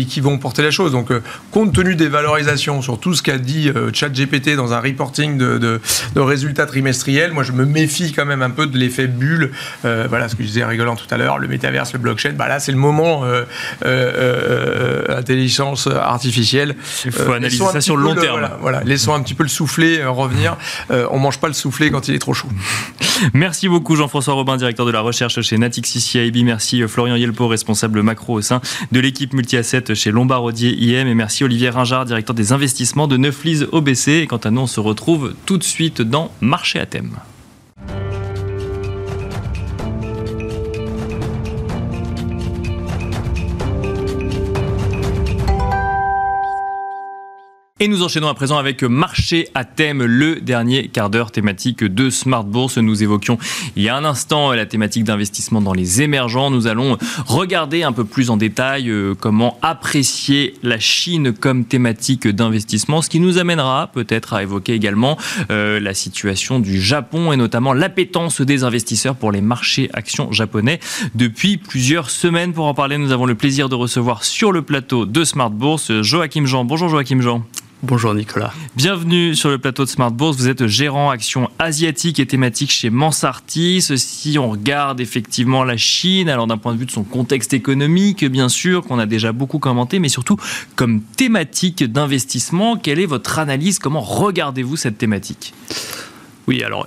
[0.00, 0.92] et, qui vont porter la chose.
[0.92, 4.80] Donc, euh, compte tenu des valorisations sur tout ce qu'a dit euh, ChatGPT dans un
[4.80, 5.80] reporting de, de,
[6.14, 9.52] de, résultats trimestriels, moi je me méfie quand même un peu de l'effet bulle.
[9.82, 12.32] voilà ce que je disais rigolant tout à l'heure, le métaverse, le blockchain.
[12.36, 13.24] Bah là, c'est le moment
[15.08, 16.76] intelligence artificielle.
[17.04, 18.48] Il faut analyser ça sur le long terme.
[18.60, 19.48] Voilà, laissons un petit peu le
[19.80, 20.56] souffler revenir.
[21.10, 22.48] on mange pas le souffler quand il est trop chaud.
[23.34, 26.44] Merci beaucoup Jean-François Robin, directeur de la recherche chez Natixis CIB.
[26.44, 28.60] Merci Florian Yelpo, responsable macro au sein
[28.92, 31.06] de l'équipe multi-asset chez Lombard Odier IM.
[31.06, 34.08] Et merci Olivier Ringard, directeur des investissements de Neuflis OBC.
[34.08, 37.16] Et quant à nous, on se retrouve tout de suite dans Marché à thème.
[47.82, 52.10] Et nous enchaînons à présent avec Marché à thème, le dernier quart d'heure thématique de
[52.10, 52.76] Smart Bourse.
[52.76, 53.38] Nous évoquions
[53.74, 56.50] il y a un instant la thématique d'investissement dans les émergents.
[56.50, 62.28] Nous allons regarder un peu plus en détail euh, comment apprécier la Chine comme thématique
[62.28, 65.16] d'investissement, ce qui nous amènera peut-être à évoquer également
[65.50, 70.80] euh, la situation du Japon et notamment l'appétence des investisseurs pour les marchés actions japonais
[71.14, 72.52] depuis plusieurs semaines.
[72.52, 76.02] Pour en parler, nous avons le plaisir de recevoir sur le plateau de Smart Bourse
[76.02, 76.66] Joachim Jean.
[76.66, 77.42] Bonjour Joachim Jean.
[77.82, 78.52] Bonjour Nicolas.
[78.76, 80.36] Bienvenue sur le plateau de Smart Bourse.
[80.36, 83.80] Vous êtes gérant actions asiatiques et thématiques chez Mansartis.
[83.96, 88.22] Si on regarde effectivement la Chine, alors d'un point de vue de son contexte économique,
[88.26, 90.36] bien sûr, qu'on a déjà beaucoup commenté, mais surtout
[90.76, 93.78] comme thématique d'investissement, quelle est votre analyse?
[93.78, 95.54] Comment regardez-vous cette thématique?
[96.48, 96.86] Oui, alors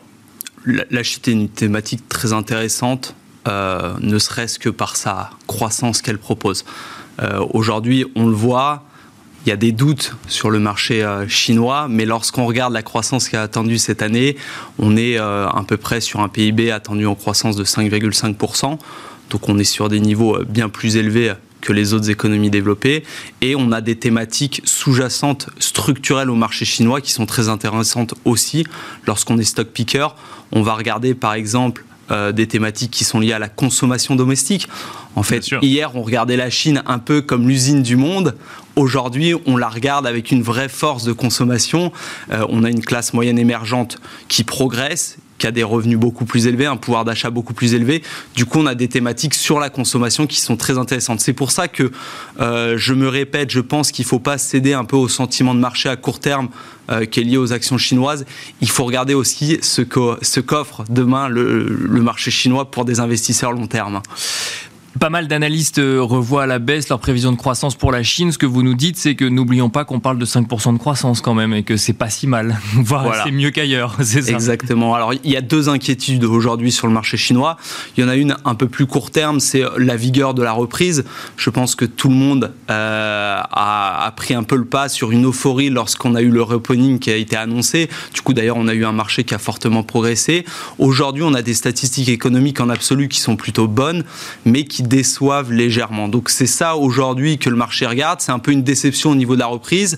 [0.63, 3.15] la, Chine est une thématique très intéressante,
[3.47, 6.65] euh, ne serait-ce que par sa croissance qu'elle propose.
[7.19, 8.83] Euh, aujourd'hui, on le voit
[9.45, 13.27] il y a des doutes sur le marché euh, chinois, mais lorsqu'on regarde la croissance
[13.27, 14.37] qui a attendu cette année,
[14.79, 18.77] on est euh, à peu près sur un PIB attendu en croissance de 5,5%.
[19.29, 23.03] Donc on est sur des niveaux euh, bien plus élevés que les autres économies développées.
[23.41, 28.65] Et on a des thématiques sous-jacentes structurelles au marché chinois qui sont très intéressantes aussi.
[29.07, 30.07] Lorsqu'on est stock picker,
[30.51, 34.67] on va regarder par exemple des thématiques qui sont liées à la consommation domestique.
[35.15, 38.35] En fait, hier, on regardait la Chine un peu comme l'usine du monde.
[38.75, 41.91] Aujourd'hui, on la regarde avec une vraie force de consommation.
[42.31, 43.97] Euh, on a une classe moyenne émergente
[44.27, 48.01] qui progresse qui a des revenus beaucoup plus élevés, un pouvoir d'achat beaucoup plus élevé.
[48.33, 51.19] Du coup, on a des thématiques sur la consommation qui sont très intéressantes.
[51.19, 51.91] C'est pour ça que
[52.39, 55.53] euh, je me répète, je pense qu'il ne faut pas céder un peu au sentiment
[55.53, 56.47] de marché à court terme
[56.89, 58.25] euh, qui est lié aux actions chinoises.
[58.61, 63.67] Il faut regarder aussi ce qu'offre demain le, le marché chinois pour des investisseurs long
[63.67, 64.01] terme.
[64.99, 68.31] Pas mal d'analystes euh, revoient à la baisse leur prévision de croissance pour la Chine.
[68.31, 71.19] Ce que vous nous dites, c'est que n'oublions pas qu'on parle de 5% de croissance
[71.19, 72.57] quand même et que c'est pas si mal.
[72.75, 73.23] voilà.
[73.23, 73.97] c'est mieux qu'ailleurs.
[74.03, 74.93] C'est Exactement.
[74.93, 77.57] Alors, il y a deux inquiétudes aujourd'hui sur le marché chinois.
[77.97, 80.51] Il y en a une un peu plus court terme, c'est la vigueur de la
[80.51, 81.03] reprise.
[81.37, 85.11] Je pense que tout le monde euh, a, a, pris un peu le pas sur
[85.11, 87.89] une euphorie lorsqu'on a eu le reopening qui a été annoncé.
[88.13, 90.45] Du coup, d'ailleurs, on a eu un marché qui a fortement progressé.
[90.77, 94.03] Aujourd'hui, on a des statistiques économiques en absolu qui sont plutôt bonnes,
[94.45, 96.07] mais qui déçoivent légèrement.
[96.07, 98.21] Donc c'est ça aujourd'hui que le marché regarde.
[98.21, 99.97] C'est un peu une déception au niveau de la reprise.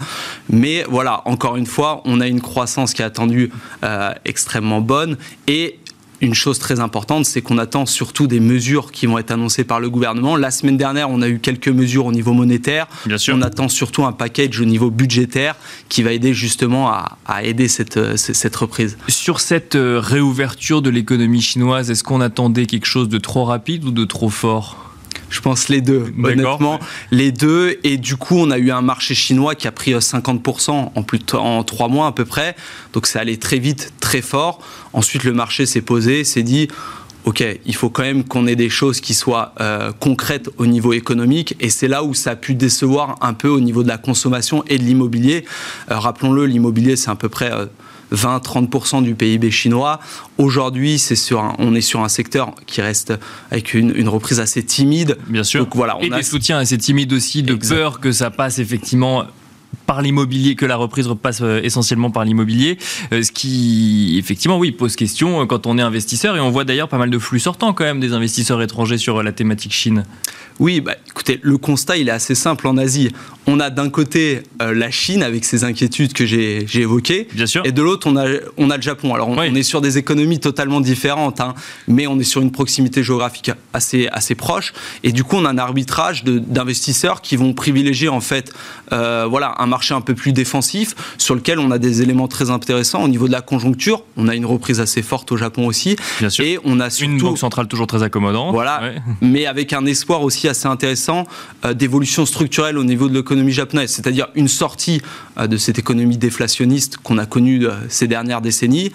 [0.49, 3.51] Mais voilà, encore une fois, on a une croissance qui est attendue
[3.83, 5.17] euh, extrêmement bonne.
[5.47, 5.79] Et
[6.25, 9.79] une chose très importante, c'est qu'on attend surtout des mesures qui vont être annoncées par
[9.79, 10.35] le gouvernement.
[10.35, 12.87] La semaine dernière, on a eu quelques mesures au niveau monétaire.
[13.05, 13.35] Bien sûr.
[13.35, 15.55] On attend surtout un package au niveau budgétaire
[15.89, 18.97] qui va aider justement à, aider cette, euh, cette reprise.
[19.07, 23.85] Sur cette euh, réouverture de l'économie chinoise, est-ce qu'on attendait quelque chose de trop rapide
[23.85, 24.84] ou de trop fort?
[25.29, 26.79] Je pense les deux, honnêtement,
[27.11, 27.77] les deux.
[27.83, 31.03] Et du coup, on a eu un marché chinois qui a pris 50% euh, en
[31.03, 32.55] plus en trois mois à peu près.
[32.93, 34.61] Donc, c'est allé très vite, très fort.
[34.93, 36.67] Ensuite, le marché s'est posé, s'est dit.
[37.25, 40.93] OK, il faut quand même qu'on ait des choses qui soient euh, concrètes au niveau
[40.93, 43.97] économique, et c'est là où ça a pu décevoir un peu au niveau de la
[43.97, 45.43] consommation et de l'immobilier.
[45.89, 47.51] Euh, rappelons-le, l'immobilier, c'est à peu près
[48.13, 49.99] 20-30% du PIB chinois.
[50.37, 53.13] Aujourd'hui, c'est sur on est sur un secteur qui reste
[53.51, 55.17] avec une, reprise assez timide.
[55.27, 55.63] Bien sûr.
[55.63, 59.25] Donc, voilà, on Et des soutiens assez timides aussi, de peur que ça passe effectivement
[59.85, 62.77] par l'immobilier, que la reprise repasse euh, essentiellement par l'immobilier,
[63.13, 66.63] euh, ce qui effectivement oui pose question euh, quand on est investisseur et on voit
[66.63, 70.03] d'ailleurs pas mal de flux sortants quand même des investisseurs étrangers sur la thématique Chine.
[70.57, 73.09] Oui, bah, écoutez, le constat il est assez simple en Asie.
[73.45, 77.61] On a d'un côté la Chine avec ses inquiétudes que j'ai évoquées, Bien sûr.
[77.65, 78.25] et de l'autre on a,
[78.57, 79.13] on a le Japon.
[79.13, 79.47] Alors on, Oui.
[79.51, 81.53] on est sur des économies totalement différentes, hein,
[81.89, 84.73] mais on est sur une proximité géographique assez, assez proche,
[85.03, 88.53] et du coup on a un arbitrage d'investisseurs qui vont privilégier en fait
[88.93, 92.49] euh, voilà, un marché un peu plus défensif sur lequel on a des éléments très
[92.49, 94.03] intéressants au niveau de la conjoncture.
[94.17, 96.43] On a une reprise assez forte au Japon aussi, Bien sûr.
[96.45, 98.53] et on a surtout Une banque centrale toujours très accommodante.
[98.53, 98.95] voilà, Ouais.
[99.21, 101.25] mais avec un espoir aussi assez intéressant
[101.65, 105.01] euh, d'évolution structurelle au niveau de l'économie japonaise, c'est-à-dire une sortie
[105.37, 108.91] euh, de cette économie déflationniste qu'on a connue euh, ces dernières décennies,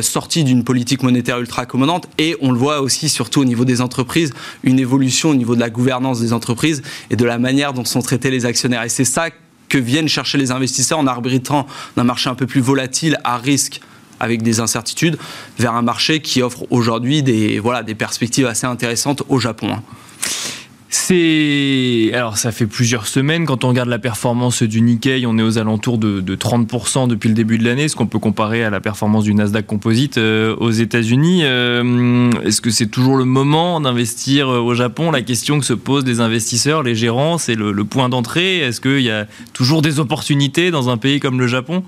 [0.00, 3.80] sortie d'une politique monétaire ultra accommodante, et on le voit aussi surtout au niveau des
[3.80, 4.32] entreprises,
[4.62, 8.02] une évolution au niveau de la gouvernance des entreprises et de la manière dont sont
[8.02, 8.82] traités les actionnaires.
[8.84, 9.26] Et c'est ça
[9.72, 11.66] que viennent chercher les investisseurs en arbitrant
[11.96, 13.80] d'un marché un peu plus volatile, à risque
[14.20, 15.16] avec des incertitudes,
[15.58, 19.78] vers un marché qui offre aujourd'hui des, des perspectives assez intéressantes au Japon.
[20.94, 25.42] C'est alors ça fait plusieurs semaines quand on regarde la performance du Nikkei, on est
[25.42, 28.68] aux alentours de, de 30% depuis le début de l'année, ce qu'on peut comparer à
[28.68, 31.44] la performance du Nasdaq Composite euh, aux États-Unis.
[31.44, 35.10] Euh, Est-ce que c'est toujours le moment d'investir euh, au Japon?
[35.10, 38.58] La question que se posent les investisseurs, les gérants, c'est le, le point d'entrée.
[38.58, 41.84] Est-ce qu'il y a toujours des opportunités dans un pays comme le Japon?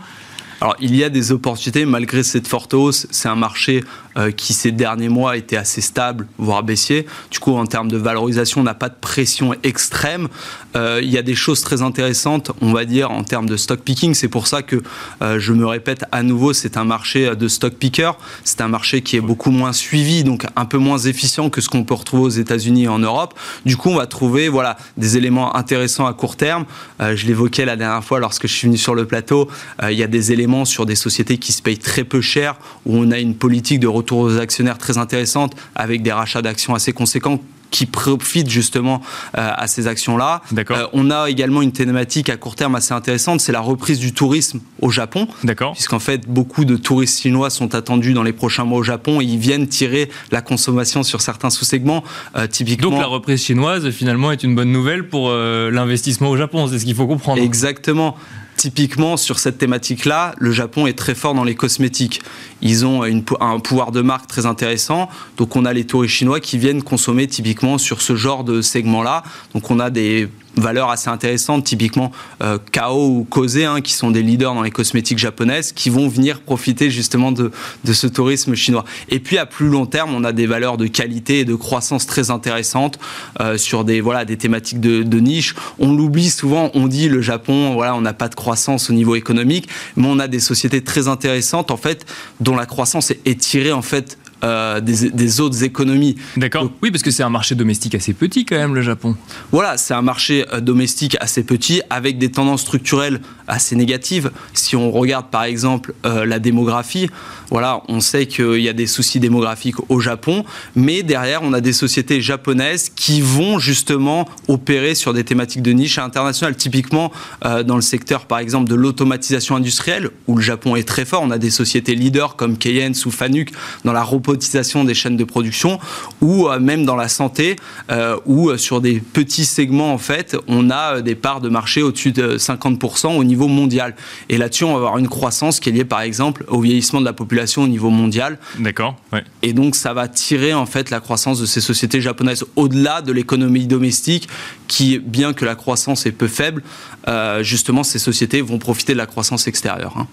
[0.63, 3.07] Alors, il y a des opportunités malgré cette forte hausse.
[3.11, 3.85] C'est un marché
[4.17, 7.07] euh, qui, ces derniers mois, était assez stable, voire baissier.
[7.31, 10.29] Du coup, en termes de valorisation, on n'a pas de pression extrême.
[10.77, 13.81] Euh, il y a des choses très intéressantes, on va dire, en termes de stock
[13.81, 14.15] picking.
[14.15, 14.83] C'est pour ça que
[15.23, 18.13] euh, je me répète à nouveau, c'est un marché de stock picker.
[18.45, 21.69] C'est un marché qui est beaucoup moins suivi, donc un peu moins efficient que ce
[21.69, 23.35] qu'on peut retrouver aux États-Unis et en Europe.
[23.67, 26.65] Du coup, on va trouver voilà, des éléments intéressants à court terme.
[27.01, 29.49] Je l'évoquais la dernière fois lorsque je suis venu sur le plateau.
[29.83, 32.55] Il y a des éléments sur des sociétés qui se payent très peu cher,
[32.87, 36.75] où on a une politique de retour aux actionnaires très intéressante, avec des rachats d'actions
[36.75, 37.41] assez conséquents
[37.75, 39.01] qui profitent justement
[39.37, 40.43] euh, à ces actions-là.
[40.53, 40.77] D'accord.
[40.77, 44.13] Euh, on a également une thématique à court terme assez intéressante, c'est la reprise du
[44.13, 45.73] tourisme au Japon D'accord.
[45.73, 49.25] puisqu'en fait beaucoup de touristes chinois sont attendus dans les prochains mois au Japon et
[49.25, 52.05] ils viennent tirer la consommation sur certains sous-segments.
[52.37, 56.37] Euh, typiquement, Donc la reprise chinoise finalement est une bonne nouvelle pour euh, l'investissement au
[56.37, 57.43] Japon, c'est ce qu'il faut comprendre.
[57.43, 58.17] Exactement.
[58.65, 62.23] Typiquement, sur cette thématique-là, le Japon est très fort dans les cosmétiques.
[62.63, 65.11] Ils ont un pouvoir de marque très intéressant.
[65.37, 69.23] Donc, on a les touristes chinois qui viennent consommer typiquement sur ce genre de segment-là.
[69.53, 74.11] Donc, on a des valeurs assez intéressantes, typiquement euh, Kao ou Kose, hein, qui sont
[74.11, 77.51] des leaders dans les cosmétiques japonaises, qui vont venir profiter justement de,
[77.85, 78.85] de ce tourisme chinois.
[79.09, 82.07] Et puis à plus long terme, on a des valeurs de qualité et de croissance
[82.07, 82.99] très intéressantes
[83.41, 85.55] euh, sur des voilà des thématiques de, de niche.
[85.79, 89.15] On l'oublie souvent, on dit le Japon, voilà, on n'a pas de croissance au niveau
[89.15, 92.07] économique, mais on a des sociétés très intéressantes en fait,
[92.41, 96.17] dont la croissance est, est tirée en fait euh, des, des autres économies.
[96.37, 96.71] D'accord.
[96.83, 99.17] Oui, parce que c'est un marché domestique assez petit quand même le Japon.
[99.51, 104.31] Voilà, c'est un marché euh, domestique assez petit avec des tendances structurelles assez négatives.
[104.53, 107.09] Si on regarde par exemple euh, la démographie,
[107.51, 111.61] voilà, on sait qu'il y a des soucis démographiques au Japon, mais derrière on a
[111.61, 116.57] des sociétés japonaises qui vont justement opérer sur des thématiques de niche internationales.
[116.57, 117.13] Typiquement
[117.45, 121.23] euh, dans le secteur par exemple de l'automatisation industrielle où le Japon est très fort,
[121.23, 123.51] on a des sociétés leaders comme Keyence ou Fanuc
[123.85, 124.03] dans la
[124.35, 125.79] robotisation des chaînes de production
[126.21, 127.57] ou euh, même dans la santé
[127.91, 131.83] euh, où euh, sur des petits segments en fait on a des parts de marché
[131.83, 133.95] au-dessus de 50% au niveau mondial
[134.29, 137.05] et là-dessus on va avoir une croissance qui est liée par exemple au vieillissement de
[137.05, 138.97] la population au niveau mondial D'accord.
[139.13, 139.23] Ouais.
[139.43, 143.13] et donc ça va tirer en fait la croissance de ces sociétés japonaises au-delà de
[143.13, 144.29] l'économie domestique
[144.67, 146.63] qui bien que la croissance est peu faible
[147.09, 150.07] euh, justement ces sociétés vont profiter de la croissance extérieure hein.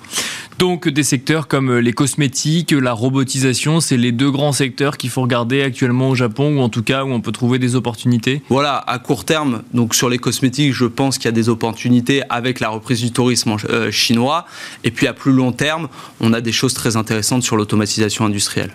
[0.59, 5.21] Donc des secteurs comme les cosmétiques, la robotisation, c'est les deux grands secteurs qu'il faut
[5.21, 8.43] regarder actuellement au Japon, ou en tout cas où on peut trouver des opportunités.
[8.49, 12.21] Voilà, à court terme, donc sur les cosmétiques, je pense qu'il y a des opportunités
[12.29, 14.45] avec la reprise du tourisme euh, chinois.
[14.83, 15.87] Et puis à plus long terme,
[16.19, 18.71] on a des choses très intéressantes sur l'automatisation industrielle.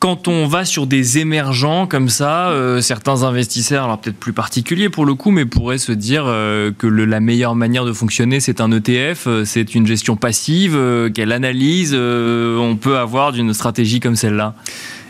[0.00, 4.88] Quand on va sur des émergents comme ça, euh, certains investisseurs, alors peut-être plus particuliers
[4.88, 8.62] pour le coup, mais pourraient se dire euh, que la meilleure manière de fonctionner, c'est
[8.62, 10.74] un ETF, euh, c'est une gestion passive,
[11.14, 14.54] quelle analyse on peut avoir d'une stratégie comme celle-là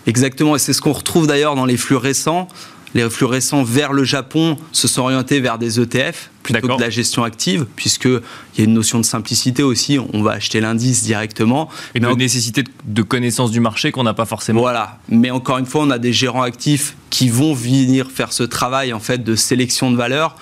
[0.09, 2.49] Exactement, et c'est ce qu'on retrouve d'ailleurs dans les flux récents.
[2.95, 6.81] Les flux récents vers le Japon se sont orientés vers des ETF plutôt que de
[6.81, 8.21] la gestion active, puisqu'il
[8.59, 9.99] y a une notion de simplicité aussi.
[10.13, 11.69] On va acheter l'indice directement.
[11.95, 14.61] Et Mais de en- nécessité de- de connaissance du marché qu'on n'a pas forcément.
[14.61, 14.99] Voilà.
[15.09, 18.93] Mais encore une fois, on a des gérants actifs qui vont venir faire ce travail
[18.93, 20.35] en fait de sélection de valeurs.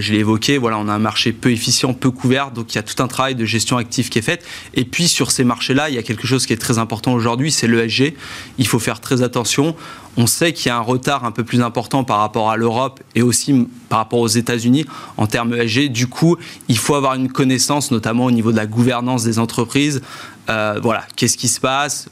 [0.00, 2.78] Je l'ai évoqué, voilà, on a un marché peu efficient, peu couvert, donc il y
[2.78, 4.44] a tout un travail de gestion active qui est fait.
[4.74, 7.50] Et puis sur ces marchés-là, il y a quelque chose qui est très important aujourd'hui,
[7.50, 8.14] c'est l'ESG.
[8.58, 9.74] Il faut faire très attention.
[10.16, 13.00] On sait qu'il y a un retard un peu plus important par rapport à l'Europe
[13.14, 14.84] et aussi par rapport aux États-Unis
[15.16, 15.90] en termes ESG.
[15.90, 16.36] Du coup,
[16.68, 20.02] il faut avoir une connaissance, notamment au niveau de la gouvernance des entreprises.
[20.50, 22.08] Euh, voilà, qu'est-ce qui se passe,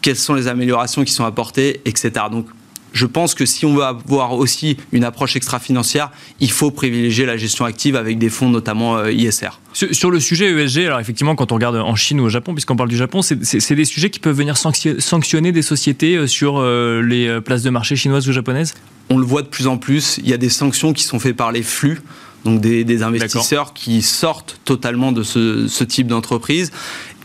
[0.00, 2.12] quelles sont les améliorations qui sont apportées, etc.
[2.30, 2.46] Donc,
[2.92, 7.36] je pense que si on veut avoir aussi une approche extra-financière, il faut privilégier la
[7.36, 9.60] gestion active avec des fonds, notamment euh, ISR.
[9.72, 12.76] Sur, le sujet ESG, alors effectivement, quand on regarde en Chine ou au Japon, puisqu'on
[12.76, 17.02] parle du Japon, c'est des sujets qui peuvent venir sanctionner des sociétés euh, sur euh,
[17.02, 18.74] les places de marché chinoises ou japonaises?
[19.10, 20.18] On le voit de plus en plus.
[20.22, 22.00] Il y a des sanctions qui sont faites par les flux
[22.44, 26.72] donc des, investisseurs qui sortent totalement de ce, ce type d'entreprise.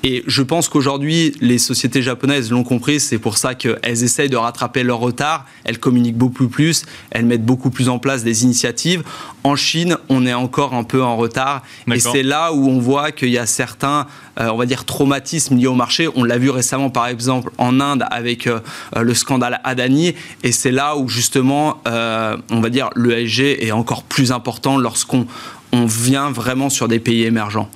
[0.04, 4.38] Et je pense qu'aujourd'hui, les sociétés japonaises l'ont compris, c'est pour ça qu'elles essayent de
[4.38, 9.04] rattraper leur retard, elles communiquent beaucoup plus, elles mettent beaucoup plus en place des initiatives.
[9.44, 13.12] En Chine, on est encore un peu en retard, et c'est là où on voit
[13.12, 14.08] qu'il y a certains,
[14.40, 16.08] euh, on va dire, traumatismes liés au marché.
[16.16, 18.60] On l'a vu récemment, par exemple, en Inde avec euh,
[18.96, 24.04] le scandale Adani, et c'est là où justement, euh, on va dire, l'ESG est encore
[24.04, 25.28] plus important lorsqu'on
[25.72, 27.70] on vient vraiment sur des pays émergents.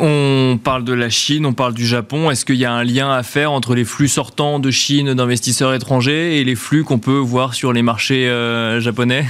[0.00, 2.30] On parle de la Chine, on parle du Japon.
[2.30, 5.74] Est-ce qu'il y a un lien à faire entre les flux sortants de Chine d'investisseurs
[5.74, 9.26] étrangers et les flux qu'on peut voir sur les marchés euh, japonais?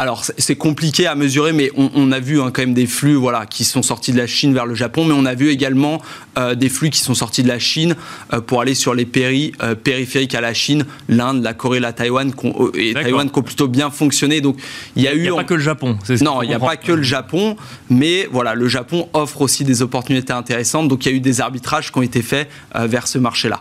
[0.00, 3.44] Alors c'est compliqué à mesurer, mais on, a vu hein, quand même des flux voilà,
[3.44, 6.00] qui sont sortis de la Chine vers le Japon, mais on a vu également
[6.38, 7.94] euh, des flux qui sont sortis de la Chine
[8.32, 11.92] euh, pour aller sur les péri, euh, périphériques à la Chine, l'Inde, la Corée, la
[11.92, 12.32] Taïwan,
[12.76, 14.40] et Taïwan qui ont plutôt bien fonctionné.
[14.40, 14.56] Donc
[14.96, 15.18] il y a eu.
[15.18, 15.98] Il n'y a pas que le Japon.
[16.22, 17.58] non, il n'y a pas que le Japon,
[17.90, 20.88] mais voilà, le Japon offre aussi des opportunités intéressantes.
[20.88, 23.60] Donc il y a eu des arbitrages qui ont été faits vers ce marché-là.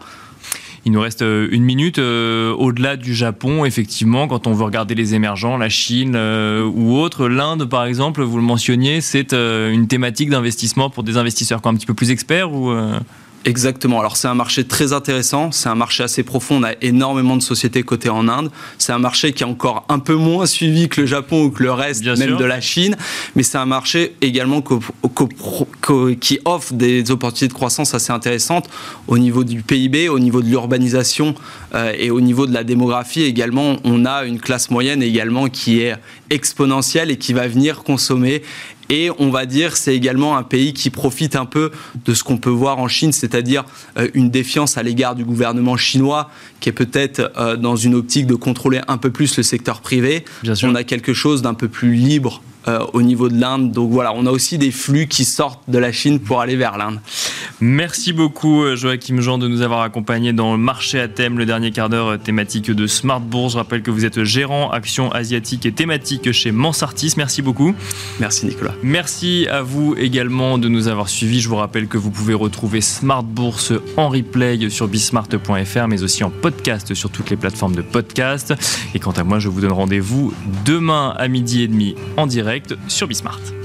[0.86, 1.99] Il nous reste euh, une minute.
[1.99, 6.95] Euh, au-delà du Japon, effectivement, quand on veut regarder les émergents, la Chine euh, ou
[6.97, 11.75] autre, l'Inde, par exemple, vous le mentionniez, c'est une thématique d'investissement pour des investisseurs un
[11.75, 12.73] petit peu plus experts ou
[13.45, 13.99] Exactement.
[13.99, 16.57] Alors c'est un marché très intéressant, c'est un marché assez profond.
[16.57, 18.51] On a énormément de sociétés cotées en Inde.
[18.77, 21.63] C'est un marché qui est encore un peu moins suivi que le Japon ou que
[21.63, 22.97] le reste, même de la Chine.
[23.35, 24.61] Mais c'est un marché également
[26.19, 28.69] qui offre des opportunités de croissance assez intéressantes
[29.07, 31.33] au niveau du PIB, au niveau de l'urbanisation
[31.75, 33.77] euh, et au niveau de la démographie également.
[33.85, 35.95] On a une classe moyenne également qui est
[36.29, 38.43] exponentielle et qui va venir consommer
[38.89, 41.71] et on va dire c'est également un pays qui profite un peu
[42.05, 43.63] de ce qu'on peut voir en Chine, c'est-à-dire
[43.97, 46.29] euh, une défiance à l'égard du gouvernement chinois
[46.59, 50.25] qui est peut-être euh, dans une optique de contrôler un peu plus le secteur privé.
[50.63, 53.72] On a quelque chose d'un peu plus libre euh, au niveau de l'Inde.
[53.72, 56.78] Donc voilà, on a aussi des flux qui sortent de la Chine pour aller vers
[56.78, 56.99] l'Inde.
[57.62, 61.45] Merci beaucoup euh, Joachim Jean de nous avoir accompagnés dans le marché à thème, le
[61.45, 63.53] dernier quart d'heure euh, thématique de Smart Bourse.
[63.53, 67.14] Je rappelle que vous êtes gérant actions asiatiques et thématiques chez Mansartis.
[67.16, 67.74] Merci beaucoup.
[68.20, 68.74] Merci Nicolas.
[68.84, 71.39] Merci à vous également de nous avoir suivis.
[71.39, 76.24] Je vous rappelle que vous pouvez retrouver Smart Bourse en replay sur bismart.fr mais aussi
[76.24, 78.53] en podcast sur toutes les plateformes de podcast.
[78.93, 80.34] Et quant à moi, je vous donne rendez-vous
[80.66, 82.28] demain à midi et demi en
[82.88, 83.59] sur Bismart.